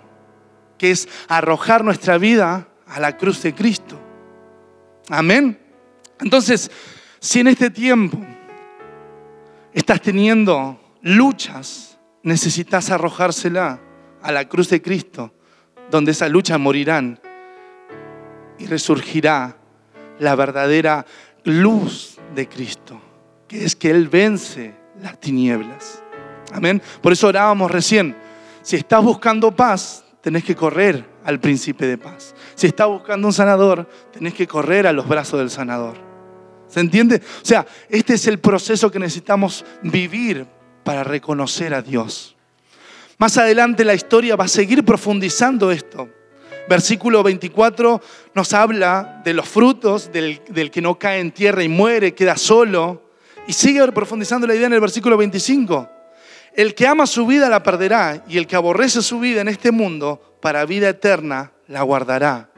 que 0.80 0.92
es 0.92 1.08
arrojar 1.28 1.86
nuestra 1.86 2.18
vida 2.18 2.68
a 2.88 3.00
la 3.00 3.16
cruz 3.18 3.44
de 3.44 3.54
Cristo. 3.54 4.00
Amén. 5.10 5.63
Entonces, 6.20 6.70
si 7.20 7.40
en 7.40 7.48
este 7.48 7.70
tiempo 7.70 8.18
estás 9.74 10.02
teniendo 10.02 10.80
luchas, 11.02 11.98
necesitas 12.22 12.90
arrojársela 12.90 13.80
a 14.22 14.32
la 14.32 14.48
cruz 14.48 14.70
de 14.70 14.82
Cristo, 14.82 15.34
donde 15.92 16.12
esa 16.12 16.30
lucha 16.30 16.58
morirán 16.58 17.20
y 18.58 18.66
resurgirá 18.66 19.58
la 20.20 20.36
verdadera 20.36 21.06
luz 21.44 22.18
de 22.36 22.48
Cristo, 22.48 23.02
que 23.48 23.66
es 23.66 23.76
que 23.76 23.90
Él 23.90 24.08
vence 24.08 24.74
las 25.02 25.20
tinieblas. 25.20 26.02
Amén. 26.52 26.82
Por 27.02 27.14
eso 27.14 27.28
orábamos 27.28 27.70
recién. 27.72 28.16
Si 28.62 28.76
estás 28.76 29.04
buscando 29.04 29.54
paz, 29.56 30.03
tenés 30.24 30.46
que 30.46 30.56
correr 30.56 31.06
al 31.26 31.42
príncipe 31.42 31.86
de 31.86 31.98
paz. 31.98 32.34
Si 32.56 32.66
estás 32.66 32.88
buscando 32.88 33.28
un 33.28 33.34
sanador, 33.34 33.90
tenés 34.14 34.34
que 34.34 34.48
correr 34.48 34.88
a 34.88 34.94
los 34.94 35.06
brazos 35.06 35.38
del 35.38 35.50
sanador. 35.50 35.98
¿Se 36.70 36.80
entiende? 36.80 37.18
O 37.18 37.46
sea, 37.46 37.68
este 37.90 38.14
es 38.14 38.26
el 38.28 38.40
proceso 38.40 38.90
que 38.90 39.00
necesitamos 39.00 39.66
vivir 39.84 40.48
para 40.86 41.04
reconocer 41.04 41.74
a 41.74 41.82
Dios. 41.82 42.38
Más 43.18 43.38
adelante 43.38 43.84
la 43.84 43.94
historia 43.94 44.38
va 44.38 44.46
a 44.46 44.48
seguir 44.48 44.86
profundizando 44.86 45.72
esto. 45.72 46.10
Versículo 46.70 47.22
24 47.22 48.02
nos 48.34 48.54
habla 48.54 49.22
de 49.26 49.34
los 49.34 49.46
frutos 49.46 50.10
del, 50.14 50.40
que 50.72 50.82
no 50.82 50.98
cae 50.98 51.20
en 51.20 51.34
tierra 51.34 51.64
y 51.64 51.68
muere, 51.68 52.16
queda 52.16 52.38
solo. 52.38 53.10
Y 53.46 53.52
sigue 53.52 53.86
profundizando 53.92 54.48
la 54.48 54.56
idea 54.56 54.68
en 54.68 54.74
el 54.74 54.80
versículo 54.80 55.18
25. 55.18 55.90
El 56.56 56.76
que 56.76 56.88
ama 56.88 57.08
su 57.08 57.26
vida 57.26 57.50
la 57.50 57.64
perderá 57.64 58.24
y 58.28 58.38
el 58.38 58.46
que 58.46 58.56
aborrece 58.56 59.02
su 59.02 59.20
vida 59.20 59.42
en 59.42 59.48
este 59.48 59.72
mundo, 59.72 60.38
para 60.40 60.66
vida 60.66 60.90
eterna 60.90 61.52
la 61.68 61.82
guardará. 61.82 62.50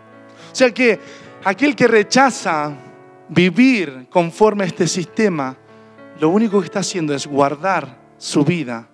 O 0.51 0.55
sea 0.55 0.71
que 0.71 0.99
aquel 1.43 1.75
que 1.75 1.87
rechaza 1.87 2.73
vivir 3.29 4.07
conforme 4.09 4.63
a 4.63 4.67
este 4.67 4.87
sistema, 4.87 5.55
lo 6.19 6.29
único 6.29 6.59
que 6.59 6.65
está 6.65 6.79
haciendo 6.79 7.13
es 7.13 7.25
guardar 7.27 7.97
su 8.17 8.43
vida 8.43 8.87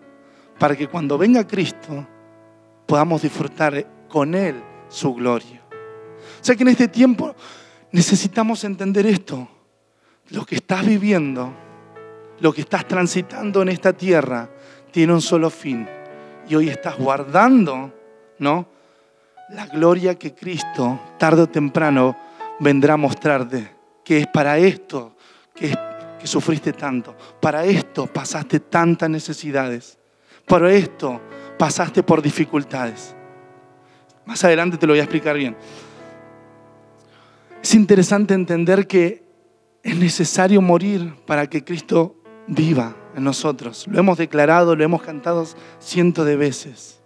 para 0.59 0.75
que 0.75 0.87
cuando 0.87 1.17
venga 1.17 1.47
Cristo 1.47 2.07
podamos 2.85 3.21
disfrutar 3.21 4.07
con 4.07 4.35
Él 4.35 4.61
su 4.89 5.13
gloria. 5.13 5.61
O 6.41 6.43
sea 6.43 6.55
que 6.55 6.63
en 6.63 6.69
este 6.69 6.87
tiempo 6.87 7.35
necesitamos 7.91 8.63
entender 8.63 9.05
esto. 9.05 9.47
Lo 10.29 10.45
que 10.45 10.55
estás 10.55 10.85
viviendo, 10.85 11.53
lo 12.39 12.53
que 12.53 12.61
estás 12.61 12.87
transitando 12.87 13.61
en 13.61 13.69
esta 13.69 13.93
tierra, 13.93 14.49
tiene 14.91 15.13
un 15.13 15.21
solo 15.21 15.49
fin. 15.49 15.87
Y 16.47 16.55
hoy 16.55 16.69
estás 16.69 16.97
guardando, 16.97 17.93
¿no? 18.39 18.67
La 19.49 19.65
gloria 19.67 20.15
que 20.15 20.33
Cristo 20.33 20.99
tarde 21.17 21.43
o 21.43 21.49
temprano 21.49 22.15
vendrá 22.59 22.93
a 22.93 22.97
mostrarte, 22.97 23.71
que 24.03 24.19
es 24.19 24.27
para 24.27 24.57
esto 24.57 25.15
que, 25.55 25.75
que 26.19 26.27
sufriste 26.27 26.73
tanto, 26.73 27.15
para 27.39 27.65
esto 27.65 28.07
pasaste 28.07 28.59
tantas 28.59 29.09
necesidades, 29.09 29.97
para 30.45 30.71
esto 30.71 31.19
pasaste 31.57 32.03
por 32.03 32.21
dificultades. 32.21 33.15
Más 34.25 34.43
adelante 34.43 34.77
te 34.77 34.87
lo 34.87 34.93
voy 34.93 34.99
a 34.99 35.03
explicar 35.03 35.35
bien. 35.35 35.57
Es 37.61 37.73
interesante 37.75 38.33
entender 38.33 38.87
que 38.87 39.23
es 39.83 39.95
necesario 39.95 40.61
morir 40.61 41.13
para 41.25 41.47
que 41.47 41.63
Cristo 41.63 42.15
viva 42.47 42.95
en 43.15 43.23
nosotros. 43.23 43.85
Lo 43.87 43.99
hemos 43.99 44.17
declarado, 44.17 44.75
lo 44.75 44.83
hemos 44.83 45.01
cantado 45.01 45.45
cientos 45.79 46.25
de 46.25 46.35
veces. 46.35 47.01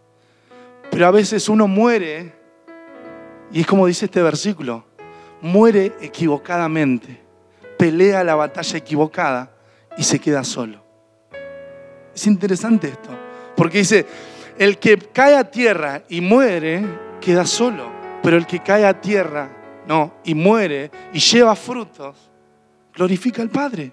Pero 0.92 1.08
a 1.08 1.12
veces 1.12 1.50
uno 1.50 1.68
muere, 1.68 2.34
y 3.52 3.62
es 3.62 3.68
como 3.68 3.88
dice 3.88 4.06
este 4.06 4.22
versículo, 4.22 4.86
muere 5.42 5.94
equivocadamente, 6.02 7.22
pelea 7.78 8.24
la 8.24 8.36
batalla 8.36 8.78
equivocada 8.78 9.52
y 9.98 10.04
se 10.04 10.20
queda 10.20 10.44
solo. 10.44 10.84
Es 12.14 12.28
interesante 12.28 12.88
esto, 12.88 13.10
porque 13.56 13.80
dice, 13.80 14.06
el 14.58 14.78
que 14.78 14.98
cae 14.98 15.36
a 15.36 15.50
tierra 15.52 16.04
y 16.08 16.22
muere, 16.22 16.86
queda 17.20 17.46
solo, 17.46 17.92
pero 18.24 18.38
el 18.38 18.46
que 18.46 18.62
cae 18.62 18.86
a 18.86 19.02
tierra, 19.02 19.50
no, 19.86 20.14
y 20.24 20.34
muere 20.34 20.90
y 21.12 21.20
lleva 21.20 21.56
frutos, 21.56 22.32
glorifica 22.94 23.42
al 23.42 23.50
Padre. 23.50 23.92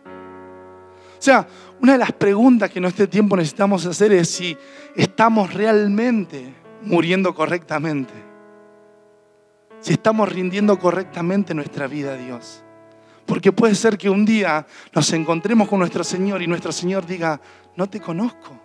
O 1.23 1.25
sea, 1.25 1.47
una 1.81 1.93
de 1.93 1.99
las 1.99 2.11
preguntas 2.11 2.69
que 2.69 2.81
en 2.81 2.87
este 2.87 3.07
tiempo 3.07 3.37
necesitamos 3.37 3.87
hacer 3.87 4.11
es 4.11 4.29
si 4.29 4.57
estamos 4.97 5.55
realmente 5.55 6.53
muriendo 6.83 7.33
correctamente. 7.33 8.13
Si 9.79 9.93
estamos 9.93 10.29
rindiendo 10.29 10.77
correctamente 10.81 11.55
nuestra 11.55 11.87
vida 11.87 12.15
a 12.15 12.17
Dios. 12.17 12.65
Porque 13.25 13.53
puede 13.53 13.77
ser 13.77 13.97
que 13.97 14.11
un 14.11 14.25
día 14.25 14.67
nos 14.93 15.13
encontremos 15.13 15.69
con 15.69 15.79
nuestro 15.79 16.03
Señor 16.03 16.43
y 16.43 16.49
nuestro 16.49 16.73
Señor 16.73 17.07
diga, 17.07 17.41
no 17.77 17.89
te 17.89 18.01
conozco. 18.01 18.61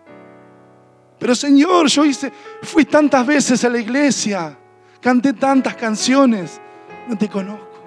Pero 1.20 1.36
Señor, 1.36 1.86
yo 1.90 2.06
hice, 2.06 2.34
fui 2.64 2.86
tantas 2.86 3.24
veces 3.28 3.64
a 3.66 3.70
la 3.70 3.78
iglesia, 3.78 4.58
canté 5.00 5.34
tantas 5.34 5.76
canciones, 5.76 6.60
no 7.08 7.16
te 7.16 7.30
conozco. 7.30 7.84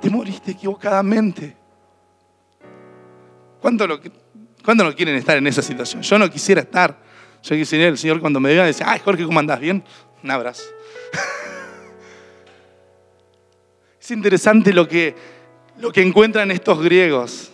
Te 0.00 0.08
moriste 0.08 0.52
equivocadamente. 0.52 1.57
¿Cuánto, 3.60 3.86
lo, 3.86 4.00
no 4.74 4.94
quieren 4.94 5.16
estar 5.16 5.36
en 5.36 5.46
esa 5.46 5.62
situación? 5.62 6.02
Yo 6.02 6.18
no 6.18 6.30
quisiera 6.30 6.60
estar. 6.60 6.98
Yo 7.42 7.56
quisiera, 7.56 7.86
el 7.86 7.98
Señor 7.98 8.20
cuando 8.20 8.40
me 8.40 8.52
vea 8.52 8.64
decir, 8.64 8.84
ay 8.86 9.00
Jorge, 9.04 9.24
¿cómo 9.24 9.38
andás? 9.38 9.60
¿Bien? 9.60 9.82
Un 10.22 10.30
abrazo. 10.30 10.64
es 14.00 14.10
interesante 14.10 14.72
lo 14.72 14.86
que, 14.86 15.14
lo 15.78 15.92
que 15.92 16.02
encuentran 16.02 16.50
estos 16.50 16.82
griegos. 16.82 17.50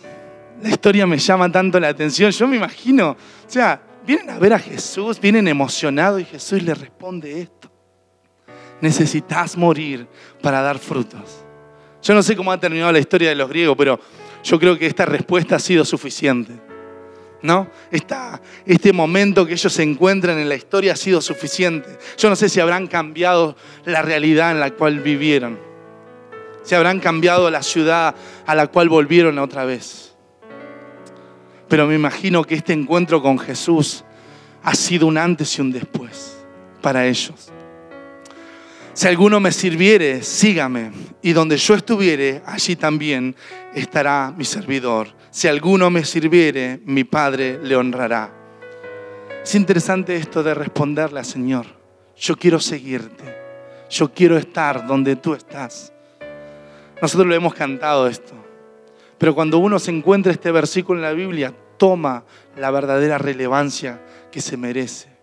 La 0.61 0.69
historia 0.69 1.05
me 1.05 1.17
llama 1.17 1.51
tanto 1.51 1.79
la 1.79 1.89
atención. 1.89 2.31
Yo 2.31 2.47
me 2.47 2.57
imagino, 2.57 3.11
o 3.11 3.49
sea, 3.49 3.81
vienen 4.05 4.29
a 4.29 4.39
ver 4.39 4.53
a 4.53 4.59
Jesús, 4.59 5.19
vienen 5.19 5.47
emocionados 5.47 6.21
y 6.21 6.25
Jesús 6.25 6.63
les 6.63 6.77
responde 6.77 7.41
esto. 7.41 7.71
Necesitas 8.81 9.57
morir 9.57 10.07
para 10.41 10.61
dar 10.61 10.79
frutos. 10.79 11.43
Yo 12.01 12.13
no 12.13 12.21
sé 12.21 12.35
cómo 12.35 12.51
ha 12.51 12.59
terminado 12.59 12.91
la 12.91 12.99
historia 12.99 13.29
de 13.29 13.35
los 13.35 13.49
griegos, 13.49 13.75
pero 13.77 13.99
yo 14.45 14.59
creo 14.59 14.77
que 14.77 14.85
esta 14.85 15.05
respuesta 15.05 15.55
ha 15.55 15.59
sido 15.59 15.83
suficiente. 15.83 16.53
¿No? 17.41 17.69
este 18.65 18.91
momento 18.91 19.45
que 19.45 19.53
ellos 19.53 19.71
se 19.71 19.83
encuentran 19.83 20.39
en 20.39 20.49
la 20.49 20.55
historia 20.55 20.93
ha 20.93 20.95
sido 20.95 21.21
suficiente. 21.21 21.99
Yo 22.17 22.29
no 22.29 22.35
sé 22.35 22.49
si 22.49 22.59
habrán 22.59 22.87
cambiado 22.87 23.55
la 23.85 24.01
realidad 24.01 24.51
en 24.51 24.59
la 24.59 24.71
cual 24.71 24.99
vivieron. 24.99 25.59
Si 26.63 26.73
habrán 26.73 26.99
cambiado 26.99 27.51
la 27.51 27.61
ciudad 27.61 28.15
a 28.47 28.55
la 28.55 28.67
cual 28.67 28.89
volvieron 28.89 29.37
otra 29.37 29.63
vez. 29.65 30.15
Pero 31.67 31.85
me 31.85 31.93
imagino 31.93 32.43
que 32.43 32.55
este 32.55 32.73
encuentro 32.73 33.21
con 33.21 33.37
Jesús 33.37 34.03
ha 34.63 34.73
sido 34.73 35.05
un 35.05 35.17
antes 35.17 35.57
y 35.59 35.61
un 35.61 35.71
después 35.71 36.35
para 36.81 37.05
ellos. 37.05 37.51
Si 38.95 39.09
alguno 39.09 39.41
me 39.41 39.51
sirviere, 39.51 40.23
sígame, 40.23 40.89
y 41.21 41.33
donde 41.33 41.57
yo 41.57 41.75
estuviere, 41.75 42.41
allí 42.45 42.77
también 42.77 43.35
estará 43.73 44.33
mi 44.37 44.45
servidor. 44.45 45.09
Si 45.31 45.49
alguno 45.49 45.89
me 45.89 46.05
sirviere, 46.05 46.79
mi 46.85 47.03
Padre 47.03 47.59
le 47.61 47.75
honrará. 47.75 48.33
Es 49.43 49.53
interesante 49.53 50.15
esto 50.15 50.43
de 50.43 50.53
responderle 50.53 51.19
al 51.19 51.25
Señor, 51.25 51.65
yo 52.15 52.37
quiero 52.37 52.57
seguirte, 52.61 53.25
yo 53.89 54.13
quiero 54.13 54.37
estar 54.37 54.87
donde 54.87 55.17
tú 55.17 55.33
estás. 55.33 55.91
Nosotros 57.01 57.27
lo 57.27 57.35
hemos 57.35 57.53
cantado 57.53 58.07
esto, 58.07 58.33
pero 59.17 59.35
cuando 59.35 59.57
uno 59.57 59.77
se 59.77 59.91
encuentra 59.91 60.31
este 60.31 60.53
versículo 60.53 60.99
en 60.99 61.03
la 61.03 61.11
Biblia, 61.11 61.53
toma 61.75 62.23
la 62.55 62.71
verdadera 62.71 63.17
relevancia 63.17 64.01
que 64.31 64.39
se 64.39 64.55
merece 64.55 65.14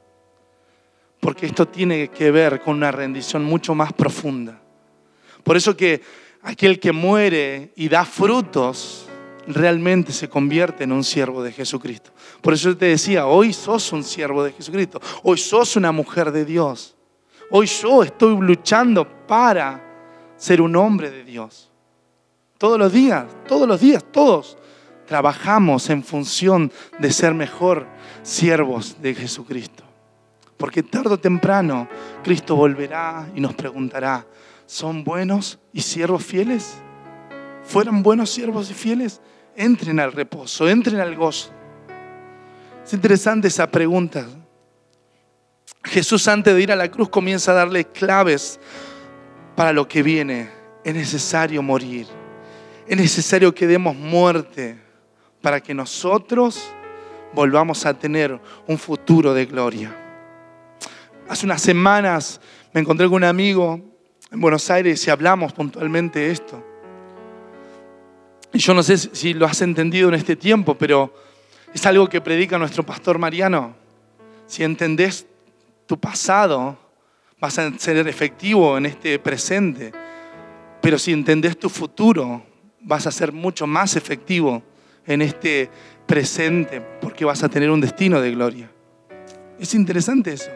porque 1.22 1.46
esto 1.46 1.68
tiene 1.68 2.08
que 2.08 2.32
ver 2.32 2.60
con 2.60 2.74
una 2.74 2.90
rendición 2.90 3.44
mucho 3.44 3.76
más 3.76 3.92
profunda. 3.92 4.60
Por 5.44 5.56
eso 5.56 5.76
que 5.76 6.02
aquel 6.42 6.80
que 6.80 6.90
muere 6.90 7.72
y 7.76 7.88
da 7.88 8.04
frutos 8.04 9.06
realmente 9.46 10.12
se 10.12 10.28
convierte 10.28 10.82
en 10.82 10.90
un 10.90 11.04
siervo 11.04 11.44
de 11.44 11.52
Jesucristo. 11.52 12.10
Por 12.40 12.54
eso 12.54 12.70
yo 12.70 12.76
te 12.76 12.86
decía, 12.86 13.28
hoy 13.28 13.52
sos 13.52 13.92
un 13.92 14.02
siervo 14.02 14.42
de 14.42 14.50
Jesucristo, 14.50 15.00
hoy 15.22 15.38
sos 15.38 15.76
una 15.76 15.92
mujer 15.92 16.32
de 16.32 16.44
Dios, 16.44 16.96
hoy 17.50 17.66
yo 17.66 18.02
estoy 18.02 18.36
luchando 18.40 19.06
para 19.28 20.34
ser 20.36 20.60
un 20.60 20.74
hombre 20.74 21.12
de 21.12 21.22
Dios. 21.22 21.70
Todos 22.58 22.80
los 22.80 22.92
días, 22.92 23.26
todos 23.46 23.68
los 23.68 23.80
días, 23.80 24.04
todos 24.10 24.58
trabajamos 25.06 25.88
en 25.88 26.02
función 26.02 26.72
de 26.98 27.12
ser 27.12 27.32
mejor 27.32 27.86
siervos 28.24 28.96
de 29.00 29.14
Jesucristo. 29.14 29.91
Porque 30.62 30.84
tarde 30.84 31.14
o 31.14 31.18
temprano 31.18 31.88
Cristo 32.22 32.54
volverá 32.54 33.28
y 33.34 33.40
nos 33.40 33.52
preguntará, 33.52 34.24
¿son 34.64 35.02
buenos 35.02 35.58
y 35.72 35.80
siervos 35.80 36.24
fieles? 36.24 36.76
¿Fueron 37.64 38.04
buenos 38.04 38.30
siervos 38.30 38.70
y 38.70 38.74
fieles? 38.74 39.20
Entren 39.56 39.98
al 39.98 40.12
reposo, 40.12 40.68
entren 40.68 41.00
al 41.00 41.16
gozo. 41.16 41.50
Es 42.84 42.92
interesante 42.92 43.48
esa 43.48 43.66
pregunta. 43.66 44.24
Jesús 45.82 46.28
antes 46.28 46.54
de 46.54 46.62
ir 46.62 46.70
a 46.70 46.76
la 46.76 46.88
cruz 46.92 47.08
comienza 47.08 47.50
a 47.50 47.56
darle 47.56 47.84
claves 47.86 48.60
para 49.56 49.72
lo 49.72 49.88
que 49.88 50.04
viene. 50.04 50.48
Es 50.84 50.94
necesario 50.94 51.60
morir. 51.60 52.06
Es 52.86 52.96
necesario 52.96 53.52
que 53.52 53.66
demos 53.66 53.96
muerte 53.96 54.78
para 55.40 55.60
que 55.60 55.74
nosotros 55.74 56.62
volvamos 57.32 57.84
a 57.84 57.94
tener 57.94 58.40
un 58.68 58.78
futuro 58.78 59.34
de 59.34 59.46
gloria. 59.46 59.98
Hace 61.28 61.46
unas 61.46 61.62
semanas 61.62 62.40
me 62.72 62.80
encontré 62.80 63.06
con 63.06 63.16
un 63.16 63.24
amigo 63.24 63.80
en 64.30 64.40
Buenos 64.40 64.70
Aires 64.70 65.06
y 65.06 65.10
hablamos 65.10 65.52
puntualmente 65.52 66.20
de 66.20 66.30
esto. 66.30 66.64
Y 68.52 68.58
yo 68.58 68.74
no 68.74 68.82
sé 68.82 68.98
si 68.98 69.32
lo 69.34 69.46
has 69.46 69.62
entendido 69.62 70.08
en 70.08 70.14
este 70.14 70.36
tiempo, 70.36 70.76
pero 70.76 71.14
es 71.72 71.86
algo 71.86 72.08
que 72.08 72.20
predica 72.20 72.58
nuestro 72.58 72.84
pastor 72.84 73.18
Mariano. 73.18 73.74
Si 74.46 74.62
entendés 74.62 75.26
tu 75.86 75.98
pasado, 75.98 76.78
vas 77.40 77.58
a 77.58 77.76
ser 77.78 78.06
efectivo 78.06 78.76
en 78.76 78.86
este 78.86 79.18
presente. 79.18 79.92
Pero 80.82 80.98
si 80.98 81.12
entendés 81.12 81.58
tu 81.58 81.70
futuro, 81.70 82.44
vas 82.80 83.06
a 83.06 83.10
ser 83.10 83.32
mucho 83.32 83.66
más 83.66 83.96
efectivo 83.96 84.62
en 85.06 85.22
este 85.22 85.70
presente, 86.06 86.80
porque 87.00 87.24
vas 87.24 87.42
a 87.42 87.48
tener 87.48 87.70
un 87.70 87.80
destino 87.80 88.20
de 88.20 88.32
gloria. 88.32 88.70
Es 89.58 89.74
interesante 89.74 90.32
eso. 90.32 90.50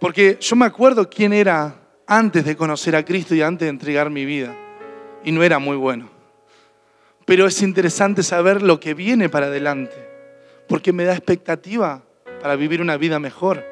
Porque 0.00 0.38
yo 0.40 0.56
me 0.56 0.64
acuerdo 0.64 1.10
quién 1.10 1.34
era 1.34 1.76
antes 2.06 2.44
de 2.44 2.56
conocer 2.56 2.96
a 2.96 3.04
Cristo 3.04 3.34
y 3.34 3.42
antes 3.42 3.66
de 3.66 3.70
entregar 3.70 4.08
mi 4.08 4.24
vida. 4.24 4.56
Y 5.22 5.30
no 5.30 5.42
era 5.42 5.58
muy 5.58 5.76
bueno. 5.76 6.08
Pero 7.26 7.46
es 7.46 7.60
interesante 7.60 8.22
saber 8.22 8.62
lo 8.62 8.80
que 8.80 8.94
viene 8.94 9.28
para 9.28 9.46
adelante. 9.46 9.94
Porque 10.66 10.94
me 10.94 11.04
da 11.04 11.12
expectativa 11.12 12.02
para 12.40 12.56
vivir 12.56 12.80
una 12.80 12.96
vida 12.96 13.18
mejor. 13.18 13.62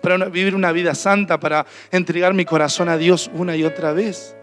Para 0.00 0.16
vivir 0.24 0.54
una 0.54 0.72
vida 0.72 0.94
santa. 0.94 1.38
Para 1.38 1.66
entregar 1.90 2.32
mi 2.32 2.46
corazón 2.46 2.88
a 2.88 2.96
Dios 2.96 3.30
una 3.34 3.54
y 3.54 3.62
otra 3.62 3.92
vez. 3.92 4.34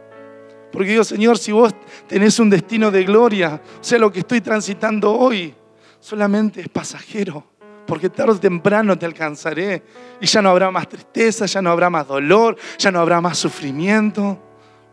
Porque 0.71 0.91
digo, 0.91 1.03
Señor, 1.03 1.39
si 1.39 1.51
vos 1.51 1.73
tenés 2.07 2.39
un 2.39 2.51
destino 2.51 2.91
de 2.91 3.03
gloria, 3.03 3.59
sea, 3.81 3.97
lo 3.97 4.11
que 4.11 4.19
estoy 4.19 4.41
transitando 4.41 5.11
hoy, 5.11 5.55
solamente 5.99 6.61
es 6.61 6.69
pasajero 6.69 7.50
porque 7.91 8.09
tarde 8.09 8.31
o 8.31 8.39
temprano 8.39 8.97
te 8.97 9.05
alcanzaré. 9.05 9.83
Y 10.21 10.25
ya 10.25 10.41
no 10.41 10.49
habrá 10.49 10.71
más 10.71 10.87
tristeza, 10.87 11.45
ya 11.45 11.61
no 11.61 11.71
habrá 11.71 11.89
más 11.89 12.07
dolor, 12.07 12.55
ya 12.77 12.89
no 12.89 13.01
habrá 13.01 13.19
más 13.19 13.37
sufrimiento. 13.37 14.39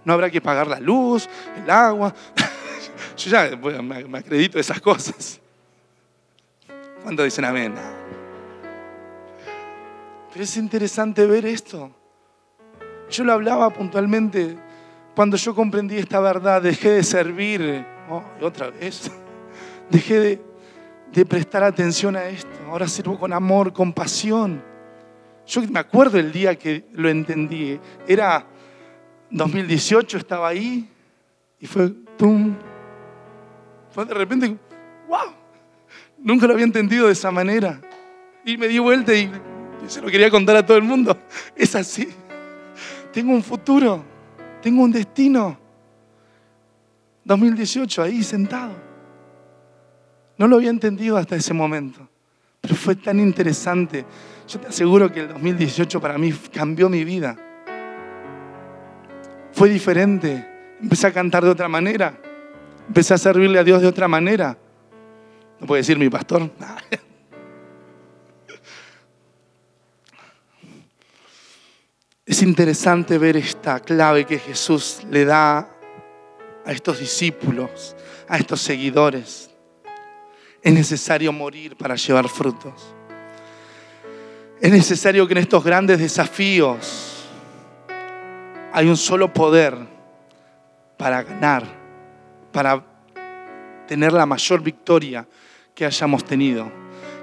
No 0.04 0.14
habrá 0.14 0.28
que 0.28 0.40
pagar 0.40 0.66
la 0.66 0.80
luz, 0.80 1.28
el 1.62 1.70
agua. 1.70 2.12
Yo 3.16 3.30
ya 3.30 3.56
me 3.56 4.18
acredito 4.18 4.54
de 4.54 4.62
esas 4.62 4.80
cosas. 4.80 5.40
¿Cuántos 7.04 7.24
dicen 7.24 7.44
amén? 7.44 7.72
Pero 10.32 10.42
es 10.42 10.56
interesante 10.56 11.24
ver 11.24 11.46
esto. 11.46 11.92
Yo 13.10 13.22
lo 13.22 13.32
hablaba 13.32 13.70
puntualmente 13.70 14.58
cuando 15.14 15.36
yo 15.36 15.54
comprendí 15.54 15.98
esta 15.98 16.18
verdad, 16.18 16.62
dejé 16.62 16.90
de 16.90 17.04
servir, 17.04 17.86
oh, 18.10 18.24
otra 18.40 18.70
vez, 18.70 19.08
dejé 19.88 20.18
de, 20.18 20.47
de 21.12 21.24
prestar 21.24 21.62
atención 21.62 22.16
a 22.16 22.24
esto. 22.24 22.50
Ahora 22.68 22.86
sirvo 22.86 23.18
con 23.18 23.32
amor, 23.32 23.72
con 23.72 23.92
pasión. 23.92 24.62
Yo 25.46 25.62
me 25.62 25.80
acuerdo 25.80 26.18
el 26.18 26.30
día 26.30 26.56
que 26.56 26.84
lo 26.92 27.08
entendí. 27.08 27.80
Era 28.06 28.46
2018, 29.30 30.18
estaba 30.18 30.48
ahí 30.48 30.88
y 31.58 31.66
fue, 31.66 31.90
¡tum! 32.16 32.54
Fue 33.90 34.04
de 34.04 34.14
repente, 34.14 34.56
¡wow! 35.08 35.32
Nunca 36.18 36.46
lo 36.46 36.52
había 36.52 36.64
entendido 36.64 37.06
de 37.06 37.12
esa 37.12 37.30
manera. 37.30 37.80
Y 38.44 38.56
me 38.56 38.68
di 38.68 38.78
vuelta 38.78 39.14
y 39.14 39.30
se 39.86 40.00
lo 40.00 40.08
quería 40.08 40.30
contar 40.30 40.56
a 40.56 40.66
todo 40.66 40.76
el 40.76 40.84
mundo. 40.84 41.16
Es 41.56 41.74
así. 41.74 42.08
Tengo 43.12 43.32
un 43.32 43.42
futuro, 43.42 44.04
tengo 44.62 44.82
un 44.82 44.92
destino. 44.92 45.58
2018, 47.24 48.02
ahí 48.02 48.22
sentado. 48.22 48.87
No 50.38 50.46
lo 50.46 50.56
había 50.56 50.70
entendido 50.70 51.16
hasta 51.16 51.34
ese 51.34 51.52
momento, 51.52 52.08
pero 52.60 52.76
fue 52.76 52.94
tan 52.94 53.18
interesante. 53.18 54.06
Yo 54.48 54.60
te 54.60 54.68
aseguro 54.68 55.12
que 55.12 55.20
el 55.20 55.28
2018 55.28 56.00
para 56.00 56.16
mí 56.16 56.32
cambió 56.52 56.88
mi 56.88 57.04
vida. 57.04 57.36
Fue 59.52 59.68
diferente. 59.68 60.46
Empecé 60.80 61.08
a 61.08 61.12
cantar 61.12 61.44
de 61.44 61.50
otra 61.50 61.68
manera. 61.68 62.16
Empecé 62.86 63.14
a 63.14 63.18
servirle 63.18 63.58
a 63.58 63.64
Dios 63.64 63.82
de 63.82 63.88
otra 63.88 64.06
manera. 64.06 64.56
No 65.58 65.66
puede 65.66 65.80
decir 65.80 65.98
mi 65.98 66.08
pastor. 66.08 66.50
Es 72.24 72.42
interesante 72.42 73.16
ver 73.16 73.38
esta 73.38 73.80
clave 73.80 74.26
que 74.26 74.38
Jesús 74.38 75.00
le 75.10 75.24
da 75.24 75.70
a 76.62 76.72
estos 76.72 76.98
discípulos, 76.98 77.96
a 78.28 78.36
estos 78.36 78.60
seguidores. 78.60 79.47
Es 80.62 80.72
necesario 80.72 81.32
morir 81.32 81.76
para 81.76 81.94
llevar 81.94 82.28
frutos. 82.28 82.94
Es 84.60 84.72
necesario 84.72 85.26
que 85.26 85.34
en 85.34 85.38
estos 85.38 85.62
grandes 85.62 85.98
desafíos 86.00 87.28
hay 88.72 88.88
un 88.88 88.96
solo 88.96 89.32
poder 89.32 89.76
para 90.96 91.22
ganar, 91.22 91.64
para 92.52 92.84
tener 93.86 94.12
la 94.12 94.26
mayor 94.26 94.60
victoria 94.60 95.26
que 95.74 95.86
hayamos 95.86 96.24
tenido, 96.24 96.70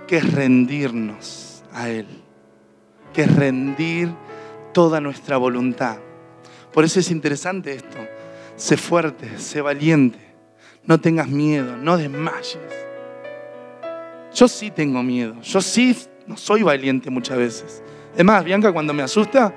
que 0.07 0.17
es 0.17 0.33
rendirnos 0.33 1.63
a 1.73 1.89
Él, 1.89 2.07
que 3.13 3.23
es 3.23 3.35
rendir 3.35 4.13
toda 4.73 5.01
nuestra 5.01 5.35
voluntad. 5.35 5.97
Por 6.71 6.85
eso 6.85 6.99
es 6.99 7.11
interesante 7.11 7.73
esto. 7.73 7.97
Sé 8.55 8.77
fuerte, 8.77 9.37
sé 9.37 9.61
valiente. 9.61 10.19
No 10.83 10.99
tengas 10.99 11.27
miedo, 11.27 11.75
no 11.75 11.97
desmayes. 11.97 12.84
Yo 14.35 14.47
sí 14.49 14.69
tengo 14.69 15.01
miedo. 15.01 15.41
Yo 15.41 15.61
sí 15.61 15.97
no 16.27 16.35
soy 16.35 16.61
valiente 16.61 17.09
muchas 17.09 17.37
veces. 17.37 17.81
Es 18.15 18.25
más, 18.25 18.43
Bianca 18.43 18.73
cuando 18.73 18.93
me 18.93 19.01
asusta, 19.01 19.53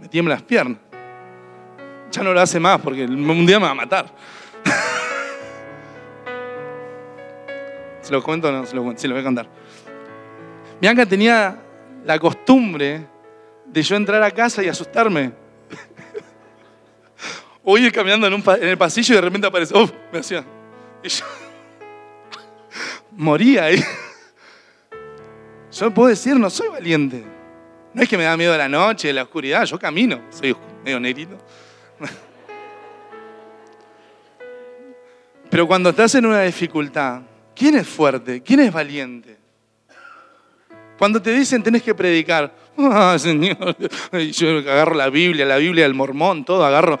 me 0.00 0.08
tiembla 0.08 0.34
las 0.34 0.42
piernas. 0.42 0.78
Ya 2.10 2.24
no 2.24 2.32
lo 2.32 2.40
hace 2.40 2.58
más 2.58 2.80
porque 2.80 3.04
un 3.04 3.46
día 3.46 3.60
me 3.60 3.66
va 3.66 3.70
a 3.70 3.74
matar. 3.74 4.06
¿Se 8.02 8.12
lo 8.12 8.22
cuento 8.22 8.48
o 8.48 8.52
no? 8.52 8.66
Se 8.66 8.74
lo, 8.74 8.92
sí, 8.96 9.06
lo 9.06 9.14
voy 9.14 9.20
a 9.20 9.24
contar. 9.24 9.46
Bianca 10.80 11.06
tenía 11.06 11.56
la 12.04 12.18
costumbre 12.18 13.06
de 13.64 13.82
yo 13.82 13.94
entrar 13.94 14.20
a 14.24 14.32
casa 14.32 14.64
y 14.64 14.68
asustarme. 14.68 15.32
o 17.62 17.78
ir 17.78 17.92
caminando 17.92 18.26
en, 18.26 18.42
el 18.62 18.76
pasillo 18.76 19.14
y 19.14 19.16
de 19.16 19.22
repente 19.22 19.46
aparece, 19.46 19.72
¡oh! 19.76 19.88
Me 20.12 20.18
hacía. 20.18 20.44
Y 21.04 21.08
yo 21.08 21.24
moría 23.22 23.64
ahí. 23.64 23.82
Yo 25.72 25.90
puedo 25.94 26.08
decir, 26.08 26.36
no 26.36 26.50
soy 26.50 26.68
valiente. 26.68 27.24
No 27.94 28.02
es 28.02 28.08
que 28.08 28.18
me 28.18 28.24
da 28.24 28.36
miedo 28.36 28.56
la 28.56 28.68
noche, 28.68 29.12
la 29.12 29.22
oscuridad, 29.22 29.64
yo 29.64 29.78
camino, 29.78 30.22
soy 30.30 30.56
medio 30.84 30.98
negrito. 31.00 31.38
Pero 35.50 35.66
cuando 35.66 35.90
estás 35.90 36.14
en 36.14 36.26
una 36.26 36.42
dificultad, 36.42 37.22
¿quién 37.54 37.76
es 37.76 37.86
fuerte? 37.86 38.42
¿Quién 38.42 38.60
es 38.60 38.72
valiente? 38.72 39.36
Cuando 40.98 41.20
te 41.20 41.32
dicen 41.32 41.62
tenés 41.62 41.82
que 41.82 41.94
predicar, 41.94 42.54
ah, 42.78 43.16
Señor, 43.18 43.76
yo 44.32 44.58
agarro 44.58 44.94
la 44.94 45.10
Biblia, 45.10 45.44
la 45.44 45.56
Biblia 45.58 45.84
del 45.84 45.94
mormón, 45.94 46.44
todo 46.44 46.64
agarro. 46.64 46.98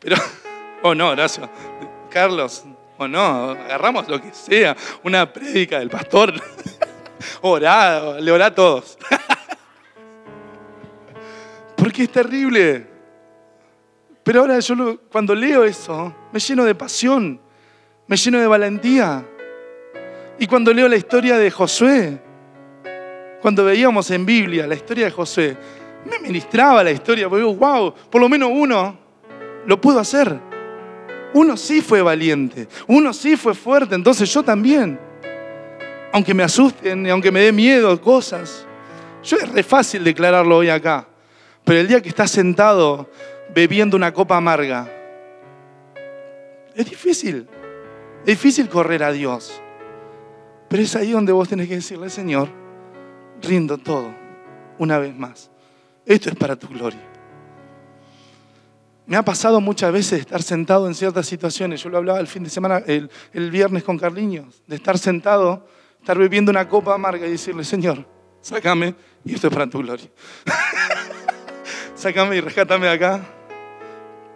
Pero, 0.00 0.16
oh 0.82 0.94
no, 0.94 1.10
gracias. 1.10 1.48
Carlos, 2.10 2.64
oh 2.98 3.08
no, 3.08 3.50
agarramos 3.50 4.08
lo 4.08 4.20
que 4.20 4.32
sea, 4.32 4.76
una 5.02 5.32
prédica 5.32 5.78
del 5.78 5.88
pastor. 5.88 6.34
Orá, 7.42 8.20
le 8.20 8.30
orá 8.30 8.46
a 8.46 8.54
todos. 8.54 8.98
Porque 11.76 12.04
es 12.04 12.12
terrible. 12.12 12.86
Pero 14.22 14.40
ahora 14.40 14.58
yo 14.58 15.00
cuando 15.10 15.34
leo 15.34 15.64
eso, 15.64 16.14
me 16.32 16.38
lleno 16.38 16.64
de 16.64 16.74
pasión, 16.74 17.40
me 18.06 18.16
lleno 18.16 18.38
de 18.38 18.46
valentía. 18.46 19.24
Y 20.38 20.46
cuando 20.46 20.72
leo 20.72 20.88
la 20.88 20.96
historia 20.96 21.38
de 21.38 21.50
Josué, 21.50 22.20
cuando 23.40 23.64
veíamos 23.64 24.10
en 24.10 24.26
Biblia 24.26 24.66
la 24.66 24.74
historia 24.74 25.06
de 25.06 25.10
Josué, 25.10 25.56
me 26.04 26.18
ministraba 26.18 26.84
la 26.84 26.90
historia, 26.90 27.28
porque 27.28 27.44
digo, 27.44 27.54
wow, 27.54 27.94
por 28.10 28.20
lo 28.20 28.28
menos 28.28 28.50
uno 28.52 28.98
lo 29.66 29.80
pudo 29.80 30.00
hacer. 30.00 30.47
Uno 31.34 31.56
sí 31.56 31.80
fue 31.80 32.00
valiente, 32.02 32.68
uno 32.86 33.12
sí 33.12 33.36
fue 33.36 33.54
fuerte, 33.54 33.94
entonces 33.94 34.32
yo 34.32 34.42
también. 34.42 34.98
Aunque 36.12 36.32
me 36.32 36.42
asusten, 36.42 37.06
y 37.06 37.10
aunque 37.10 37.30
me 37.30 37.40
dé 37.40 37.52
miedo 37.52 38.00
cosas, 38.00 38.66
yo 39.22 39.36
es 39.36 39.48
re 39.50 39.62
fácil 39.62 40.04
declararlo 40.04 40.56
hoy 40.56 40.70
acá, 40.70 41.06
pero 41.64 41.80
el 41.80 41.88
día 41.88 42.00
que 42.00 42.08
estás 42.08 42.30
sentado 42.30 43.10
bebiendo 43.54 43.96
una 43.96 44.12
copa 44.12 44.36
amarga, 44.36 44.90
es 46.74 46.88
difícil, 46.88 47.46
es 48.20 48.26
difícil 48.26 48.68
correr 48.68 49.02
a 49.02 49.12
Dios. 49.12 49.60
Pero 50.68 50.82
es 50.82 50.94
ahí 50.96 51.10
donde 51.10 51.32
vos 51.32 51.48
tenés 51.48 51.68
que 51.68 51.76
decirle, 51.76 52.10
Señor, 52.10 52.48
rindo 53.42 53.78
todo, 53.78 54.14
una 54.78 54.98
vez 54.98 55.14
más. 55.16 55.50
Esto 56.06 56.30
es 56.30 56.36
para 56.36 56.56
tu 56.56 56.68
gloria. 56.68 57.07
Me 59.08 59.16
ha 59.16 59.22
pasado 59.22 59.58
muchas 59.62 59.90
veces 59.90 60.20
estar 60.20 60.42
sentado 60.42 60.86
en 60.86 60.94
ciertas 60.94 61.26
situaciones. 61.26 61.82
Yo 61.82 61.88
lo 61.88 61.96
hablaba 61.96 62.20
el 62.20 62.26
fin 62.26 62.44
de 62.44 62.50
semana, 62.50 62.82
el, 62.86 63.10
viernes 63.50 63.82
con 63.82 63.96
Carliños, 63.98 64.62
de 64.66 64.76
estar 64.76 64.98
sentado, 64.98 65.66
estar 65.98 66.18
bebiendo 66.18 66.50
una 66.50 66.68
copa 66.68 66.94
amarga 66.94 67.26
y 67.26 67.30
decirle, 67.30 67.64
Señor, 67.64 68.06
sácame 68.42 68.94
y 69.24 69.34
esto 69.34 69.46
es 69.46 69.54
para 69.54 69.66
tu 69.66 69.78
gloria. 69.78 70.06
sácame 71.94 72.36
y 72.36 72.40
rescátame 72.42 72.86
de 72.86 72.92
acá, 72.92 73.22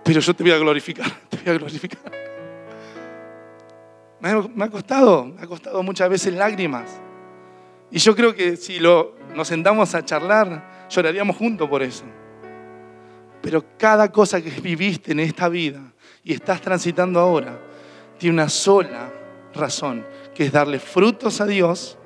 pero 0.02 0.20
yo 0.20 0.34
te 0.34 0.42
voy 0.42 0.52
a 0.52 0.58
glorificar, 0.58 1.12
te 1.28 1.36
voy 1.36 1.54
a 1.54 1.58
glorificar. 1.58 2.12
Me 4.20 4.64
ha 4.64 4.70
costado, 4.70 5.26
me 5.26 5.42
ha 5.42 5.46
costado 5.46 5.82
muchas 5.82 6.08
veces 6.08 6.32
lágrimas. 6.32 6.98
Y 7.90 7.98
yo 7.98 8.16
creo 8.16 8.34
que 8.34 8.56
si 8.56 8.78
lo, 8.78 9.16
nos 9.34 9.48
sentamos 9.48 9.94
a 9.94 10.02
charlar, 10.02 10.86
lloraríamos 10.88 11.36
juntos 11.36 11.68
por 11.68 11.82
eso. 11.82 12.04
Pero 13.42 13.64
cada 13.76 14.10
cosa 14.10 14.40
que 14.40 14.50
viviste 14.50 15.12
en 15.12 15.20
esta 15.20 15.48
vida 15.48 15.80
y 16.24 16.32
estás 16.32 16.60
transitando 16.60 17.18
ahora, 17.18 17.58
tiene 18.18 18.34
una 18.34 18.48
sola 18.48 19.12
razón, 19.52 20.06
que 20.34 20.44
es 20.46 20.52
darle 20.52 20.78
frutos 20.78 21.40
a 21.40 21.46
Dios, 21.46 21.98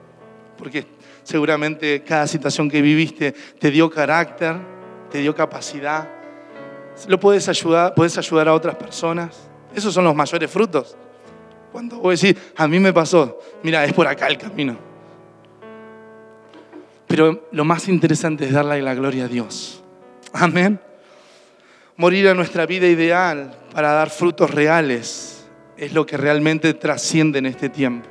porque 0.57 0.87
seguramente 1.22 2.03
cada 2.03 2.27
situación 2.27 2.70
que 2.70 2.81
viviste 2.81 3.33
te 3.33 3.70
dio 3.70 3.90
carácter, 3.90 4.57
te 5.11 5.18
dio 5.18 5.35
capacidad. 5.35 6.09
Lo 7.07 7.20
puedes 7.20 7.49
ayudar, 7.49 7.94
puedes 7.94 8.16
ayudar 8.16 8.49
a 8.49 8.55
otras 8.55 8.77
personas. 8.77 9.49
Esos 9.75 9.92
son 9.92 10.05
los 10.05 10.14
mayores 10.14 10.51
frutos. 10.51 10.96
Cuando 11.70 11.99
vos 11.99 12.18
decís, 12.18 12.40
a 12.57 12.66
mí 12.66 12.81
me 12.81 12.92
pasó, 12.92 13.38
mira, 13.62 13.85
es 13.85 13.92
por 13.92 14.07
acá 14.07 14.29
el 14.29 14.38
camino. 14.38 14.79
Pero 17.07 17.49
lo 17.53 17.64
más 17.64 17.88
interesante 17.88 18.46
es 18.46 18.53
darle 18.53 18.81
la 18.81 18.94
gloria 18.94 19.27
a 19.27 19.29
Dios. 19.29 19.83
Amén. 20.33 20.81
Morir 21.98 22.28
a 22.28 22.35
nuestra 22.35 22.66
vida 22.66 22.87
ideal 22.87 23.56
para 23.72 23.92
dar 23.92 24.11
frutos 24.11 24.50
reales 24.50 25.46
es 25.78 25.94
lo 25.94 26.04
que 26.04 26.18
realmente 26.18 26.74
trasciende 26.74 27.38
en 27.38 27.46
este 27.46 27.70
tiempo. 27.70 28.06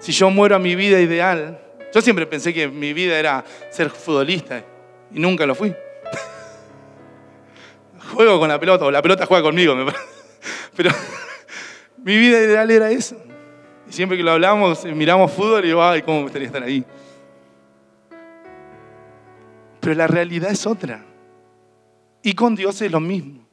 si 0.00 0.10
yo 0.10 0.30
muero 0.30 0.56
a 0.56 0.58
mi 0.58 0.74
vida 0.74 1.00
ideal, 1.00 1.60
yo 1.94 2.00
siempre 2.00 2.26
pensé 2.26 2.52
que 2.52 2.66
mi 2.66 2.92
vida 2.92 3.18
era 3.18 3.44
ser 3.70 3.88
futbolista 3.90 4.64
y 5.12 5.20
nunca 5.20 5.46
lo 5.46 5.54
fui. 5.54 5.72
Juego 8.14 8.40
con 8.40 8.48
la 8.48 8.58
pelota, 8.58 8.84
o 8.84 8.90
la 8.90 9.00
pelota 9.00 9.26
juega 9.26 9.44
conmigo, 9.44 9.76
me 9.76 9.92
pero 10.76 10.90
mi 11.98 12.16
vida 12.16 12.40
ideal 12.40 12.68
era 12.68 12.90
eso. 12.90 13.16
Y 13.88 13.92
siempre 13.92 14.18
que 14.18 14.24
lo 14.24 14.32
hablamos, 14.32 14.84
miramos 14.86 15.30
fútbol 15.30 15.64
y 15.64 15.68
digo, 15.68 15.84
ay, 15.84 16.02
cómo 16.02 16.18
me 16.18 16.22
gustaría 16.24 16.46
estar 16.46 16.64
ahí. 16.64 16.84
Pero 19.78 19.94
la 19.94 20.08
realidad 20.08 20.50
es 20.50 20.66
otra. 20.66 21.04
Y 22.26 22.34
con 22.34 22.56
Dios 22.56 22.82
es 22.82 22.90
lo 22.90 22.98
mismo. 22.98 23.46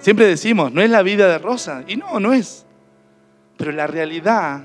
Siempre 0.00 0.26
decimos, 0.26 0.72
no 0.72 0.82
es 0.82 0.90
la 0.90 1.04
vida 1.04 1.28
de 1.28 1.38
Rosa. 1.38 1.84
Y 1.86 1.94
no, 1.94 2.18
no 2.18 2.32
es. 2.32 2.66
Pero 3.56 3.70
la 3.70 3.86
realidad 3.86 4.64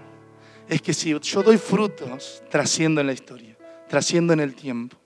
es 0.67 0.82
que 0.82 0.91
si 0.95 1.15
yo 1.19 1.43
doy 1.43 1.60
frutos, 1.60 2.41
trasciendo 2.49 2.99
en 2.99 3.06
la 3.06 3.13
historia, 3.13 3.56
trasciendo 3.88 4.34
en 4.34 4.39
el 4.39 4.56
tiempo. 4.56 4.97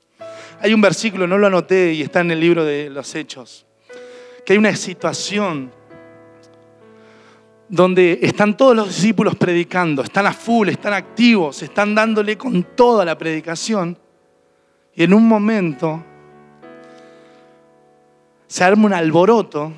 Hay 0.62 0.74
un 0.74 0.80
versículo, 0.80 1.28
no 1.28 1.38
lo 1.38 1.48
anoté 1.48 1.92
y 1.92 2.04
está 2.04 2.22
en 2.22 2.32
el 2.32 2.40
libro 2.40 2.64
de 2.64 2.90
los 2.90 3.14
Hechos, 3.16 3.66
que 4.46 4.54
hay 4.54 4.60
una 4.60 4.74
situación 4.78 5.70
donde 7.68 8.18
están 8.22 8.56
todos 8.56 8.78
los 8.78 8.88
discípulos 8.88 9.36
predicando, 9.36 10.04
están 10.04 10.26
a 10.26 10.32
full, 10.32 10.70
están 10.70 10.94
activos, 10.94 11.62
están 11.62 11.94
dándole 11.94 12.38
con 12.38 12.64
toda 12.64 13.04
la 13.04 13.18
predicación. 13.18 14.00
Y 14.96 15.04
en 15.04 15.14
un 15.14 15.28
momento 15.28 16.02
se 18.54 18.64
arma 18.64 18.86
un 18.86 18.94
alboroto, 18.94 19.74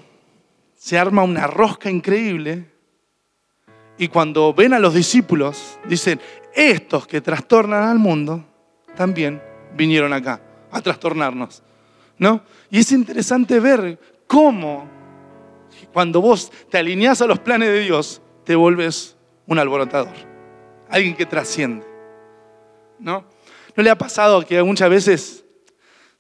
se 0.76 1.00
arma 1.00 1.24
una 1.24 1.48
rosca 1.48 1.90
increíble, 1.90 2.66
y 3.98 4.10
cuando 4.10 4.54
ven 4.54 4.74
a 4.74 4.80
los 4.80 4.94
discípulos, 4.94 5.80
dicen, 5.86 6.20
estos 6.54 7.08
que 7.08 7.22
trastornan 7.22 7.84
al 7.84 8.00
mundo, 8.00 8.44
también 8.94 9.42
vinieron 9.78 10.12
acá 10.12 10.42
a 10.72 10.82
trastornarnos. 10.82 11.64
¿No? 12.18 12.42
Y 12.70 12.80
es 12.80 12.92
interesante 12.92 13.62
ver 13.62 13.98
cómo 14.28 14.90
cuando 15.94 16.20
vos 16.20 16.52
te 16.70 16.78
alineás 16.78 17.22
a 17.22 17.28
los 17.28 17.40
planes 17.40 17.70
de 17.70 17.80
Dios, 17.80 18.22
te 18.44 18.58
vuelves 18.58 19.16
un 19.48 19.58
alborotador, 19.58 20.16
alguien 20.90 21.16
que 21.16 21.26
trasciende. 21.26 21.88
¿No? 23.00 23.24
¿No 23.74 23.84
le 23.84 23.90
ha 23.90 23.98
pasado 23.98 24.46
que 24.46 24.62
muchas 24.64 24.90
veces 24.90 25.45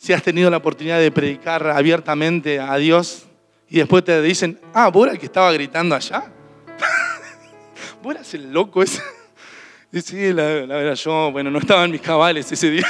si 0.06 0.14
has 0.14 0.22
tenido 0.22 0.52
la 0.52 0.58
oportunidad 0.58 1.00
de 1.00 1.10
predicar 1.10 1.66
abiertamente 1.66 2.60
a 2.60 2.76
Dios 2.78 3.26
y 3.68 3.80
después 3.80 4.04
te 4.04 4.22
dicen, 4.22 4.60
ah, 4.72 4.90
¿vos 4.90 5.10
el 5.10 5.18
que 5.18 5.26
estaba 5.26 5.52
gritando 5.52 5.96
allá? 5.96 6.32
¿Vos 8.04 8.14
eras 8.14 8.32
el 8.36 8.54
loco 8.54 8.84
ese? 8.84 9.02
Y 9.92 10.02
sí, 10.02 10.32
la, 10.32 10.44
verdad, 10.44 10.94
yo, 10.94 11.32
bueno, 11.32 11.50
no 11.50 11.58
estaba 11.58 11.86
en 11.86 11.90
mis 11.90 12.02
cabales 12.02 12.52
ese 12.52 12.70
día. 12.70 12.86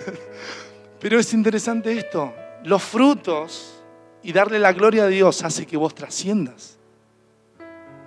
Pero 1.00 1.18
es 1.18 1.32
interesante 1.32 1.90
esto, 1.96 2.34
los 2.64 2.82
frutos 2.82 3.82
y 4.22 4.32
darle 4.32 4.58
la 4.58 4.74
gloria 4.74 5.04
a 5.04 5.08
Dios 5.08 5.42
hace 5.42 5.64
que 5.64 5.78
vos 5.78 5.94
trasciendas. 5.94 6.76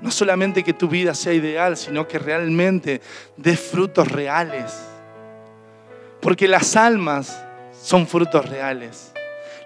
No 0.02 0.12
solamente 0.12 0.64
que 0.64 0.74
tu 0.74 0.88
vida 0.88 1.16
sea 1.16 1.34
ideal, 1.34 1.78
sino 1.78 2.08
que 2.08 2.20
realmente 2.20 3.02
des 3.38 3.60
frutos 3.60 4.08
reales. 4.08 4.72
Porque 6.22 6.48
las 6.48 6.76
almas 6.76 7.44
son 7.84 8.08
frutos 8.08 8.50
reales. 8.50 9.12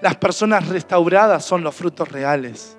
Las 0.02 0.16
personas 0.16 0.68
restauradas 0.68 1.46
son 1.46 1.64
los 1.64 1.76
frutos 1.76 2.12
reales. 2.12 2.76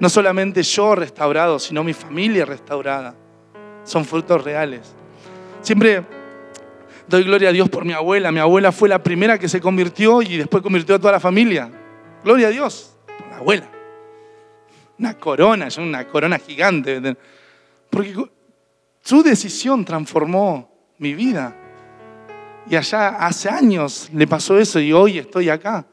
No 0.00 0.08
solamente 0.08 0.62
yo 0.62 0.94
restaurado, 0.94 1.58
sino 1.58 1.84
mi 1.84 1.92
familia 1.92 2.46
restaurada. 2.46 3.14
Son 3.84 4.06
frutos 4.06 4.42
reales. 4.42 4.94
Siempre 5.60 6.02
doy 7.06 7.24
gloria 7.24 7.50
a 7.50 7.52
Dios 7.52 7.68
por 7.68 7.84
mi 7.84 7.92
abuela. 7.92 8.32
Mi 8.32 8.40
abuela 8.40 8.72
fue 8.72 8.88
la 8.88 9.02
primera 9.02 9.38
que 9.38 9.50
se 9.50 9.60
convirtió 9.60 10.22
y 10.22 10.38
después 10.38 10.62
convirtió 10.62 10.94
a 10.94 10.98
toda 10.98 11.12
la 11.12 11.20
familia. 11.20 11.70
Gloria 12.24 12.46
a 12.46 12.50
Dios 12.50 12.96
por 13.04 13.28
la 13.28 13.36
abuela. 13.36 13.68
Una 14.98 15.18
corona, 15.18 15.68
una 15.76 16.08
corona 16.08 16.38
gigante. 16.38 17.16
Porque 17.90 18.14
su 19.02 19.22
decisión 19.22 19.84
transformó 19.84 20.70
mi 20.96 21.12
vida. 21.12 21.54
Y 22.70 22.76
allá 22.76 23.08
hace 23.08 23.48
años 23.48 24.10
le 24.12 24.26
pasó 24.26 24.58
eso 24.58 24.78
y 24.78 24.92
hoy 24.92 25.18
estoy 25.18 25.48
acá. 25.48 25.86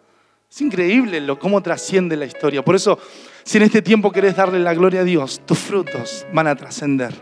Es 0.52 0.62
increíble 0.62 1.22
lo, 1.22 1.40
cómo 1.40 1.62
trasciende 1.62 2.18
la 2.18 2.26
historia. 2.26 2.64
Por 2.64 2.76
eso, 2.76 3.00
si 3.44 3.58
en 3.58 3.64
este 3.64 3.82
tiempo 3.82 4.12
querés 4.12 4.36
darle 4.36 4.60
la 4.60 4.74
gloria 4.74 5.02
a 5.02 5.04
Dios, 5.04 5.42
tus 5.46 5.58
frutos 5.58 6.26
van 6.34 6.48
a 6.48 6.56
trascender. 6.56 7.14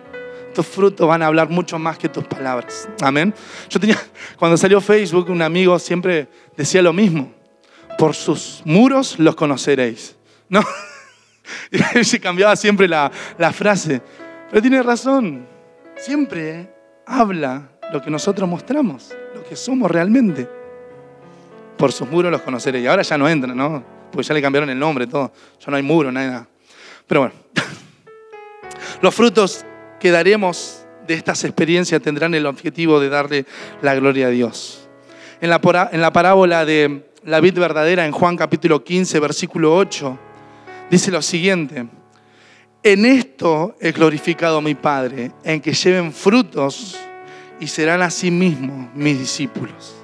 Tus 0.55 0.65
frutos 0.65 1.07
van 1.07 1.21
a 1.21 1.27
hablar 1.27 1.49
mucho 1.49 1.77
más 1.79 1.97
que 1.97 2.09
tus 2.09 2.23
palabras. 2.23 2.87
Amén. 3.01 3.33
Yo 3.69 3.79
tenía, 3.79 3.97
cuando 4.37 4.57
salió 4.57 4.81
Facebook, 4.81 5.29
un 5.29 5.41
amigo 5.41 5.77
siempre 5.77 6.27
decía 6.57 6.81
lo 6.81 6.93
mismo. 6.93 7.33
Por 7.97 8.15
sus 8.15 8.61
muros 8.65 9.19
los 9.19 9.35
conoceréis. 9.35 10.15
¿No? 10.49 10.61
Y 11.71 12.19
cambiaba 12.19 12.55
siempre 12.55 12.87
la, 12.87 13.11
la 13.37 13.51
frase. 13.51 14.01
Pero 14.49 14.61
tiene 14.61 14.81
razón. 14.81 15.45
Siempre 15.97 16.73
habla 17.05 17.69
lo 17.91 18.01
que 18.01 18.09
nosotros 18.09 18.47
mostramos 18.47 19.13
que 19.43 19.55
somos 19.55 19.89
realmente. 19.89 20.47
Por 21.77 21.91
sus 21.91 22.09
muros 22.09 22.31
los 22.31 22.41
conoceré. 22.41 22.79
Y 22.81 22.87
ahora 22.87 23.01
ya 23.01 23.17
no 23.17 23.27
entran, 23.27 23.57
¿no? 23.57 23.83
Porque 24.11 24.27
ya 24.27 24.33
le 24.33 24.41
cambiaron 24.41 24.69
el 24.69 24.79
nombre, 24.79 25.07
todo. 25.07 25.31
Ya 25.59 25.69
no 25.69 25.77
hay 25.77 25.83
muro, 25.83 26.11
nada. 26.11 26.47
Pero 27.07 27.21
bueno, 27.21 27.35
los 29.01 29.13
frutos 29.13 29.65
que 29.99 30.11
daremos 30.11 30.85
de 31.07 31.15
estas 31.15 31.43
experiencias 31.43 32.01
tendrán 32.01 32.33
el 32.33 32.45
objetivo 32.45 32.99
de 32.99 33.09
darle 33.09 33.45
la 33.81 33.95
gloria 33.95 34.27
a 34.27 34.29
Dios. 34.29 34.87
En 35.41 35.49
la, 35.49 35.89
en 35.91 36.01
la 36.01 36.13
parábola 36.13 36.65
de 36.65 37.09
la 37.25 37.39
vid 37.39 37.57
verdadera, 37.57 38.05
en 38.05 38.11
Juan 38.11 38.37
capítulo 38.37 38.83
15, 38.83 39.19
versículo 39.19 39.75
8, 39.75 40.17
dice 40.89 41.11
lo 41.11 41.21
siguiente. 41.21 41.85
En 42.83 43.05
esto 43.05 43.75
he 43.79 43.91
glorificado 43.91 44.57
a 44.57 44.61
mi 44.61 44.75
Padre, 44.75 45.31
en 45.43 45.61
que 45.61 45.73
lleven 45.73 46.11
frutos 46.11 46.97
y 47.63 47.67
serán 47.67 48.01
asimismo 48.01 48.91
mis 48.93 49.17
discípulos. 49.17 49.95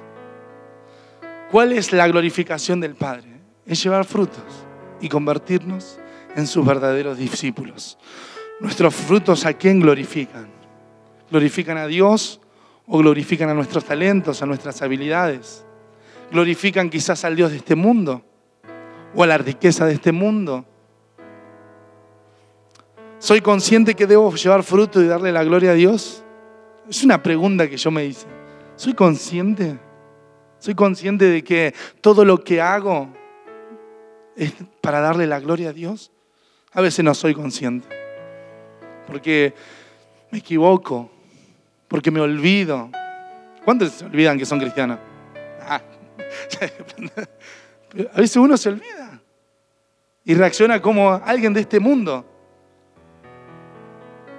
¿Cuál 1.50 1.74
es 1.74 1.92
la 1.92 2.08
glorificación 2.08 2.80
del 2.80 2.94
Padre? 2.94 3.28
Es 3.66 3.82
llevar 3.82 4.06
frutos 4.06 4.42
y 4.98 5.10
convertirnos 5.10 5.98
en 6.36 6.46
sus 6.46 6.64
verdaderos 6.64 7.18
discípulos. 7.18 7.98
Nuestros 8.60 8.94
frutos 8.94 9.44
a 9.44 9.52
quién 9.52 9.78
glorifican? 9.78 10.48
¿Glorifican 11.30 11.76
a 11.76 11.86
Dios 11.86 12.40
o 12.86 12.96
glorifican 12.96 13.50
a 13.50 13.54
nuestros 13.54 13.84
talentos, 13.84 14.40
a 14.40 14.46
nuestras 14.46 14.80
habilidades? 14.80 15.62
¿Glorifican 16.32 16.88
quizás 16.88 17.26
al 17.26 17.36
Dios 17.36 17.50
de 17.50 17.58
este 17.58 17.74
mundo 17.74 18.24
o 19.14 19.22
a 19.22 19.26
la 19.26 19.36
riqueza 19.36 19.84
de 19.84 19.92
este 19.92 20.12
mundo? 20.12 20.64
¿Soy 23.18 23.42
consciente 23.42 23.94
que 23.94 24.06
debo 24.06 24.34
llevar 24.34 24.62
fruto 24.62 25.02
y 25.02 25.06
darle 25.06 25.30
la 25.30 25.44
gloria 25.44 25.72
a 25.72 25.74
Dios? 25.74 26.24
Es 26.90 27.04
una 27.04 27.22
pregunta 27.22 27.70
que 27.70 27.76
yo 27.76 27.92
me 27.92 28.04
hice. 28.04 28.26
¿Soy 28.74 28.94
consciente? 28.94 29.78
¿Soy 30.58 30.74
consciente 30.74 31.24
de 31.26 31.44
que 31.44 31.72
todo 32.00 32.24
lo 32.24 32.42
que 32.42 32.60
hago 32.60 33.08
es 34.34 34.52
para 34.80 34.98
darle 34.98 35.28
la 35.28 35.38
gloria 35.38 35.68
a 35.68 35.72
Dios? 35.72 36.10
A 36.72 36.80
veces 36.80 37.04
no 37.04 37.14
soy 37.14 37.32
consciente. 37.32 37.86
Porque 39.06 39.54
me 40.32 40.38
equivoco. 40.38 41.08
Porque 41.86 42.10
me 42.10 42.20
olvido. 42.20 42.90
¿Cuántos 43.64 43.92
se 43.92 44.06
olvidan 44.06 44.36
que 44.36 44.44
son 44.44 44.58
cristianos? 44.58 44.98
Ah, 45.60 45.80
a 48.12 48.20
veces 48.20 48.36
uno 48.36 48.56
se 48.56 48.68
olvida. 48.68 49.22
Y 50.24 50.34
reacciona 50.34 50.82
como 50.82 51.12
alguien 51.12 51.54
de 51.54 51.60
este 51.60 51.78
mundo. 51.78 52.26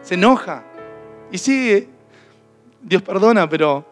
Se 0.02 0.16
enoja. 0.16 0.66
Y 1.32 1.38
sigue 1.38 1.90
Dios 2.82 3.02
perdona, 3.02 3.48
pero 3.48 3.86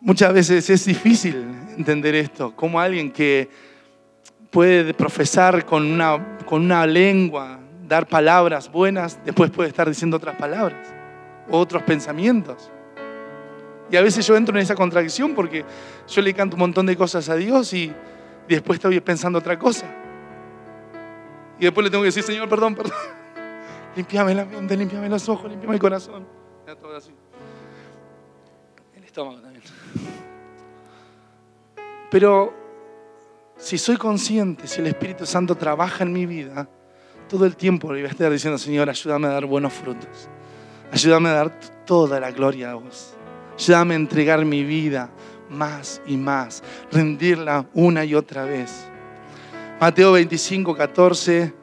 muchas 0.00 0.32
veces 0.32 0.68
es 0.68 0.84
difícil 0.84 1.36
entender 1.76 2.14
esto. 2.14 2.54
Como 2.54 2.80
alguien 2.80 3.12
que 3.12 3.48
puede 4.50 4.94
profesar 4.94 5.64
con 5.64 5.84
una, 5.84 6.38
con 6.44 6.62
una 6.62 6.86
lengua, 6.86 7.58
dar 7.86 8.06
palabras 8.06 8.70
buenas, 8.70 9.18
después 9.24 9.50
puede 9.50 9.68
estar 9.68 9.88
diciendo 9.88 10.16
otras 10.16 10.36
palabras, 10.36 10.92
otros 11.50 11.82
pensamientos. 11.82 12.70
Y 13.90 13.96
a 13.96 14.02
veces 14.02 14.26
yo 14.26 14.36
entro 14.36 14.56
en 14.56 14.62
esa 14.62 14.74
contradicción 14.74 15.34
porque 15.34 15.64
yo 16.08 16.22
le 16.22 16.34
canto 16.34 16.56
un 16.56 16.60
montón 16.60 16.86
de 16.86 16.96
cosas 16.96 17.28
a 17.28 17.36
Dios 17.36 17.72
y 17.72 17.92
después 18.48 18.78
estoy 18.78 18.98
pensando 19.00 19.38
otra 19.38 19.58
cosa. 19.58 19.86
Y 21.58 21.64
después 21.64 21.84
le 21.84 21.90
tengo 21.90 22.02
que 22.02 22.06
decir, 22.06 22.22
Señor, 22.22 22.48
perdón, 22.48 22.74
perdón. 22.74 22.92
Limpiame 23.96 24.34
la 24.34 24.44
mente, 24.44 24.76
limpiame 24.76 25.08
los 25.08 25.28
ojos, 25.28 25.48
limpiame 25.48 25.74
el 25.74 25.80
corazón. 25.80 26.26
Pero 32.10 32.54
si 33.56 33.78
soy 33.78 33.96
consciente, 33.96 34.66
si 34.66 34.80
el 34.80 34.88
Espíritu 34.88 35.26
Santo 35.26 35.54
trabaja 35.54 36.04
en 36.04 36.12
mi 36.12 36.26
vida, 36.26 36.68
todo 37.28 37.44
el 37.44 37.56
tiempo 37.56 37.92
le 37.92 38.00
voy 38.00 38.08
a 38.08 38.12
estar 38.12 38.30
diciendo, 38.30 38.58
Señor, 38.58 38.88
ayúdame 38.88 39.26
a 39.26 39.30
dar 39.30 39.46
buenos 39.46 39.72
frutos. 39.72 40.28
Ayúdame 40.92 41.30
a 41.30 41.32
dar 41.32 41.60
toda 41.84 42.20
la 42.20 42.30
gloria 42.30 42.70
a 42.70 42.74
vos. 42.74 43.14
Ayúdame 43.58 43.94
a 43.94 43.96
entregar 43.96 44.44
mi 44.44 44.62
vida 44.62 45.10
más 45.50 46.00
y 46.06 46.16
más, 46.16 46.62
rendirla 46.92 47.66
una 47.74 48.04
y 48.04 48.14
otra 48.14 48.44
vez. 48.44 48.88
Mateo 49.80 50.12
25, 50.12 50.76
14 50.76 51.54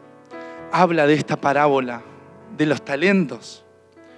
habla 0.71 1.07
de 1.07 1.13
esta 1.13 1.39
parábola, 1.39 2.01
de 2.57 2.65
los 2.65 2.83
talentos. 2.83 3.62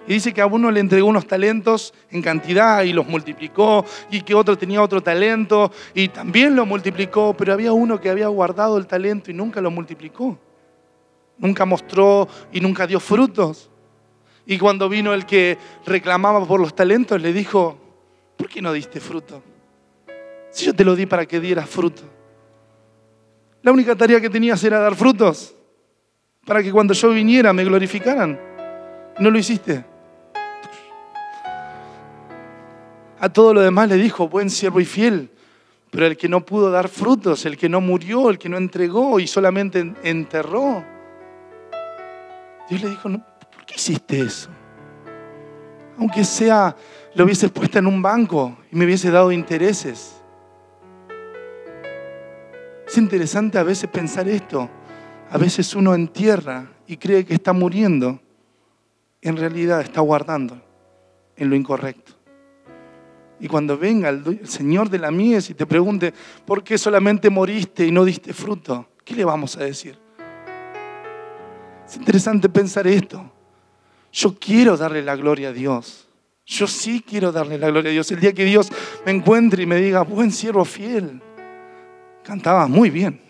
Y 0.08 0.13
dice 0.13 0.34
que 0.34 0.41
a 0.41 0.46
uno 0.46 0.70
le 0.70 0.80
entregó 0.80 1.08
unos 1.08 1.26
talentos 1.26 1.94
en 2.12 2.22
cantidad 2.22 2.84
y 2.84 2.94
los 2.94 3.08
multiplicó, 3.08 3.84
y 4.12 4.22
que 4.22 4.36
otro 4.36 4.58
tenía 4.58 4.82
otro 4.82 5.02
talento 5.02 5.72
y 5.94 6.10
también 6.10 6.56
lo 6.56 6.65
multiplicó, 6.65 7.34
pero 7.36 7.54
había 7.54 7.74
uno 7.74 8.00
que 8.00 8.10
había 8.10 8.28
guardado 8.28 8.78
el 8.78 8.86
talento 8.86 9.32
y 9.32 9.34
nunca 9.34 9.62
lo 9.62 9.72
multiplicó. 9.72 10.38
Nunca 11.38 11.65
mostró 11.65 12.28
y 12.52 12.62
nunca 12.62 12.86
dio 12.86 13.00
frutos. 13.00 13.70
Y 14.46 14.60
cuando 14.60 14.88
vino 14.88 15.13
el 15.13 15.26
que 15.26 15.58
reclamaba 15.86 16.46
por 16.46 16.60
los 16.60 16.76
talentos, 16.76 17.20
le 17.20 17.34
dijo, 17.34 17.78
¿por 18.38 18.48
qué 18.48 18.62
no 18.62 18.72
diste 18.72 19.00
fruto? 19.00 19.41
Si 20.52 20.65
yo 20.65 20.74
te 20.74 20.86
lo 20.86 20.96
di 20.96 21.08
para 21.08 21.26
que 21.26 21.39
dieras 21.39 21.68
fruto. 21.68 22.04
La 23.63 23.72
única 23.72 23.96
tarea 23.96 24.22
que 24.22 24.30
tenías 24.30 24.63
era 24.63 24.80
dar 24.80 24.94
frutos, 24.94 25.56
para 26.46 26.62
que 26.62 26.72
cuando 26.72 26.94
yo 26.94 27.10
viniera 27.10 27.52
me 27.52 27.63
glorificaran. 27.63 28.39
No 29.18 29.32
lo 29.32 29.39
hiciste. 29.39 29.95
A 33.26 33.34
todo 33.34 33.56
lo 33.56 33.62
demás 33.62 33.90
le 33.90 33.96
dijo, 33.96 34.30
buen 34.30 34.52
siervo 34.52 34.80
y 34.80 34.86
fiel. 34.86 35.32
Pero 35.90 36.06
el 36.06 36.16
que 36.16 36.30
no 36.30 36.46
pudo 36.46 36.70
dar 36.70 36.88
frutos, 36.88 37.44
el 37.48 37.58
que 37.58 37.68
no 37.68 37.82
murió, 37.82 38.30
el 38.30 38.38
que 38.38 38.50
no 38.50 38.56
entregó 38.56 39.20
y 39.20 39.26
solamente 39.26 39.96
enterró. 40.04 40.86
Dios 42.70 42.84
le 42.84 42.90
dijo, 42.92 43.10
¿por 43.10 43.66
qué 43.66 43.74
hiciste 43.78 44.20
eso? 44.20 44.52
Aunque 45.98 46.24
sea, 46.24 46.76
lo 47.16 47.24
hubiese 47.24 47.50
puesto 47.50 47.80
en 47.80 47.88
un 47.88 48.00
banco 48.00 48.60
y 48.72 48.76
me 48.76 48.86
hubiese 48.86 49.10
dado 49.10 49.32
intereses. 49.32 50.22
Es 52.88 52.96
interesante 52.96 53.58
a 53.58 53.64
veces 53.64 53.90
pensar 53.90 54.30
esto. 54.30 54.70
A 55.32 55.40
veces 55.40 55.74
uno 55.74 55.96
entierra 55.96 56.68
y 56.86 56.98
cree 56.98 57.26
que 57.26 57.34
está 57.34 57.54
muriendo. 57.54 58.20
En 59.20 59.36
realidad 59.36 59.82
está 59.82 60.02
guardando 60.02 60.62
en 61.36 61.50
lo 61.50 61.56
incorrecto. 61.56 62.14
Y 63.39 63.48
cuando 63.48 63.78
venga 63.78 64.10
el, 64.10 64.48
Señor 64.48 64.89
de 64.89 65.00
la 65.00 65.12
mies 65.12 65.50
y 65.50 65.54
te 65.54 65.65
pregunte, 65.65 66.13
¿por 66.45 66.63
qué 66.63 66.78
solamente 66.78 67.30
moriste 67.30 67.86
y 67.86 67.91
no 67.91 68.06
diste 68.06 68.34
fruto? 68.34 68.88
¿Qué 69.04 69.13
le 69.13 69.26
vamos 69.26 69.58
a 69.58 69.63
decir? 69.63 69.98
Es 71.86 71.98
interesante 71.98 72.50
pensar 72.50 72.88
esto. 72.88 73.32
Yo 74.12 74.36
quiero 74.39 74.78
darle 74.78 75.02
la 75.02 75.15
gloria 75.15 75.50
a 75.50 75.52
Dios. 75.52 76.08
Yo 76.45 76.67
sí 76.67 77.04
quiero 77.06 77.32
darle 77.32 77.58
la 77.58 77.69
gloria 77.69 77.89
a 77.89 77.93
Dios. 77.93 78.12
El 78.12 78.19
día 78.19 78.34
que 78.34 78.45
Dios 78.45 78.69
me 79.06 79.12
encuentre 79.12 79.63
y 79.63 79.65
me 79.65 79.78
diga, 79.78 80.04
buen 80.04 80.32
siervo 80.32 80.63
fiel, 80.63 81.21
cantaba 82.24 82.67
muy 82.67 82.89
bien. 82.89 83.21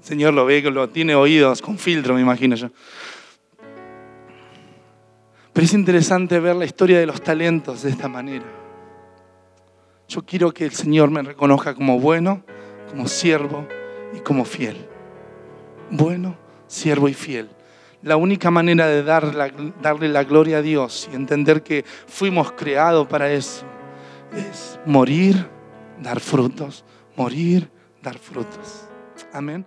El 0.00 0.04
Señor 0.04 0.34
lo 0.34 0.44
ve, 0.44 0.60
lo 0.62 0.88
tiene 0.88 1.14
oídos 1.14 1.62
con 1.62 1.78
filtro, 1.78 2.14
me 2.14 2.20
imagino 2.20 2.56
yo. 2.56 2.70
Pero 5.52 5.64
es 5.64 5.74
interesante 5.74 6.38
ver 6.38 6.56
la 6.56 6.64
historia 6.64 6.98
de 7.00 7.06
los 7.06 7.20
talentos 7.22 7.82
de 7.82 7.90
esta 7.90 8.08
manera. 8.08 8.46
Yo 10.08 10.24
quiero 10.24 10.52
que 10.52 10.64
el 10.64 10.72
Señor 10.72 11.10
me 11.10 11.22
reconozca 11.22 11.74
como 11.74 11.98
bueno, 12.00 12.42
como 12.88 13.06
siervo 13.08 13.66
y 14.16 14.20
como 14.20 14.44
fiel. 14.44 14.88
Bueno, 15.90 16.36
siervo 16.66 17.08
y 17.08 17.14
fiel. 17.14 17.48
La 18.02 18.16
única 18.16 18.50
manera 18.50 18.86
de 18.86 19.02
darle 19.02 20.08
la 20.08 20.24
gloria 20.24 20.58
a 20.58 20.62
Dios 20.62 21.08
y 21.12 21.16
entender 21.16 21.62
que 21.62 21.84
fuimos 22.06 22.52
creados 22.52 23.06
para 23.06 23.30
eso 23.30 23.66
es 24.34 24.78
morir, 24.86 25.46
dar 26.00 26.20
frutos, 26.20 26.84
morir, 27.16 27.70
dar 28.02 28.18
frutos. 28.18 28.88
Amén. 29.32 29.66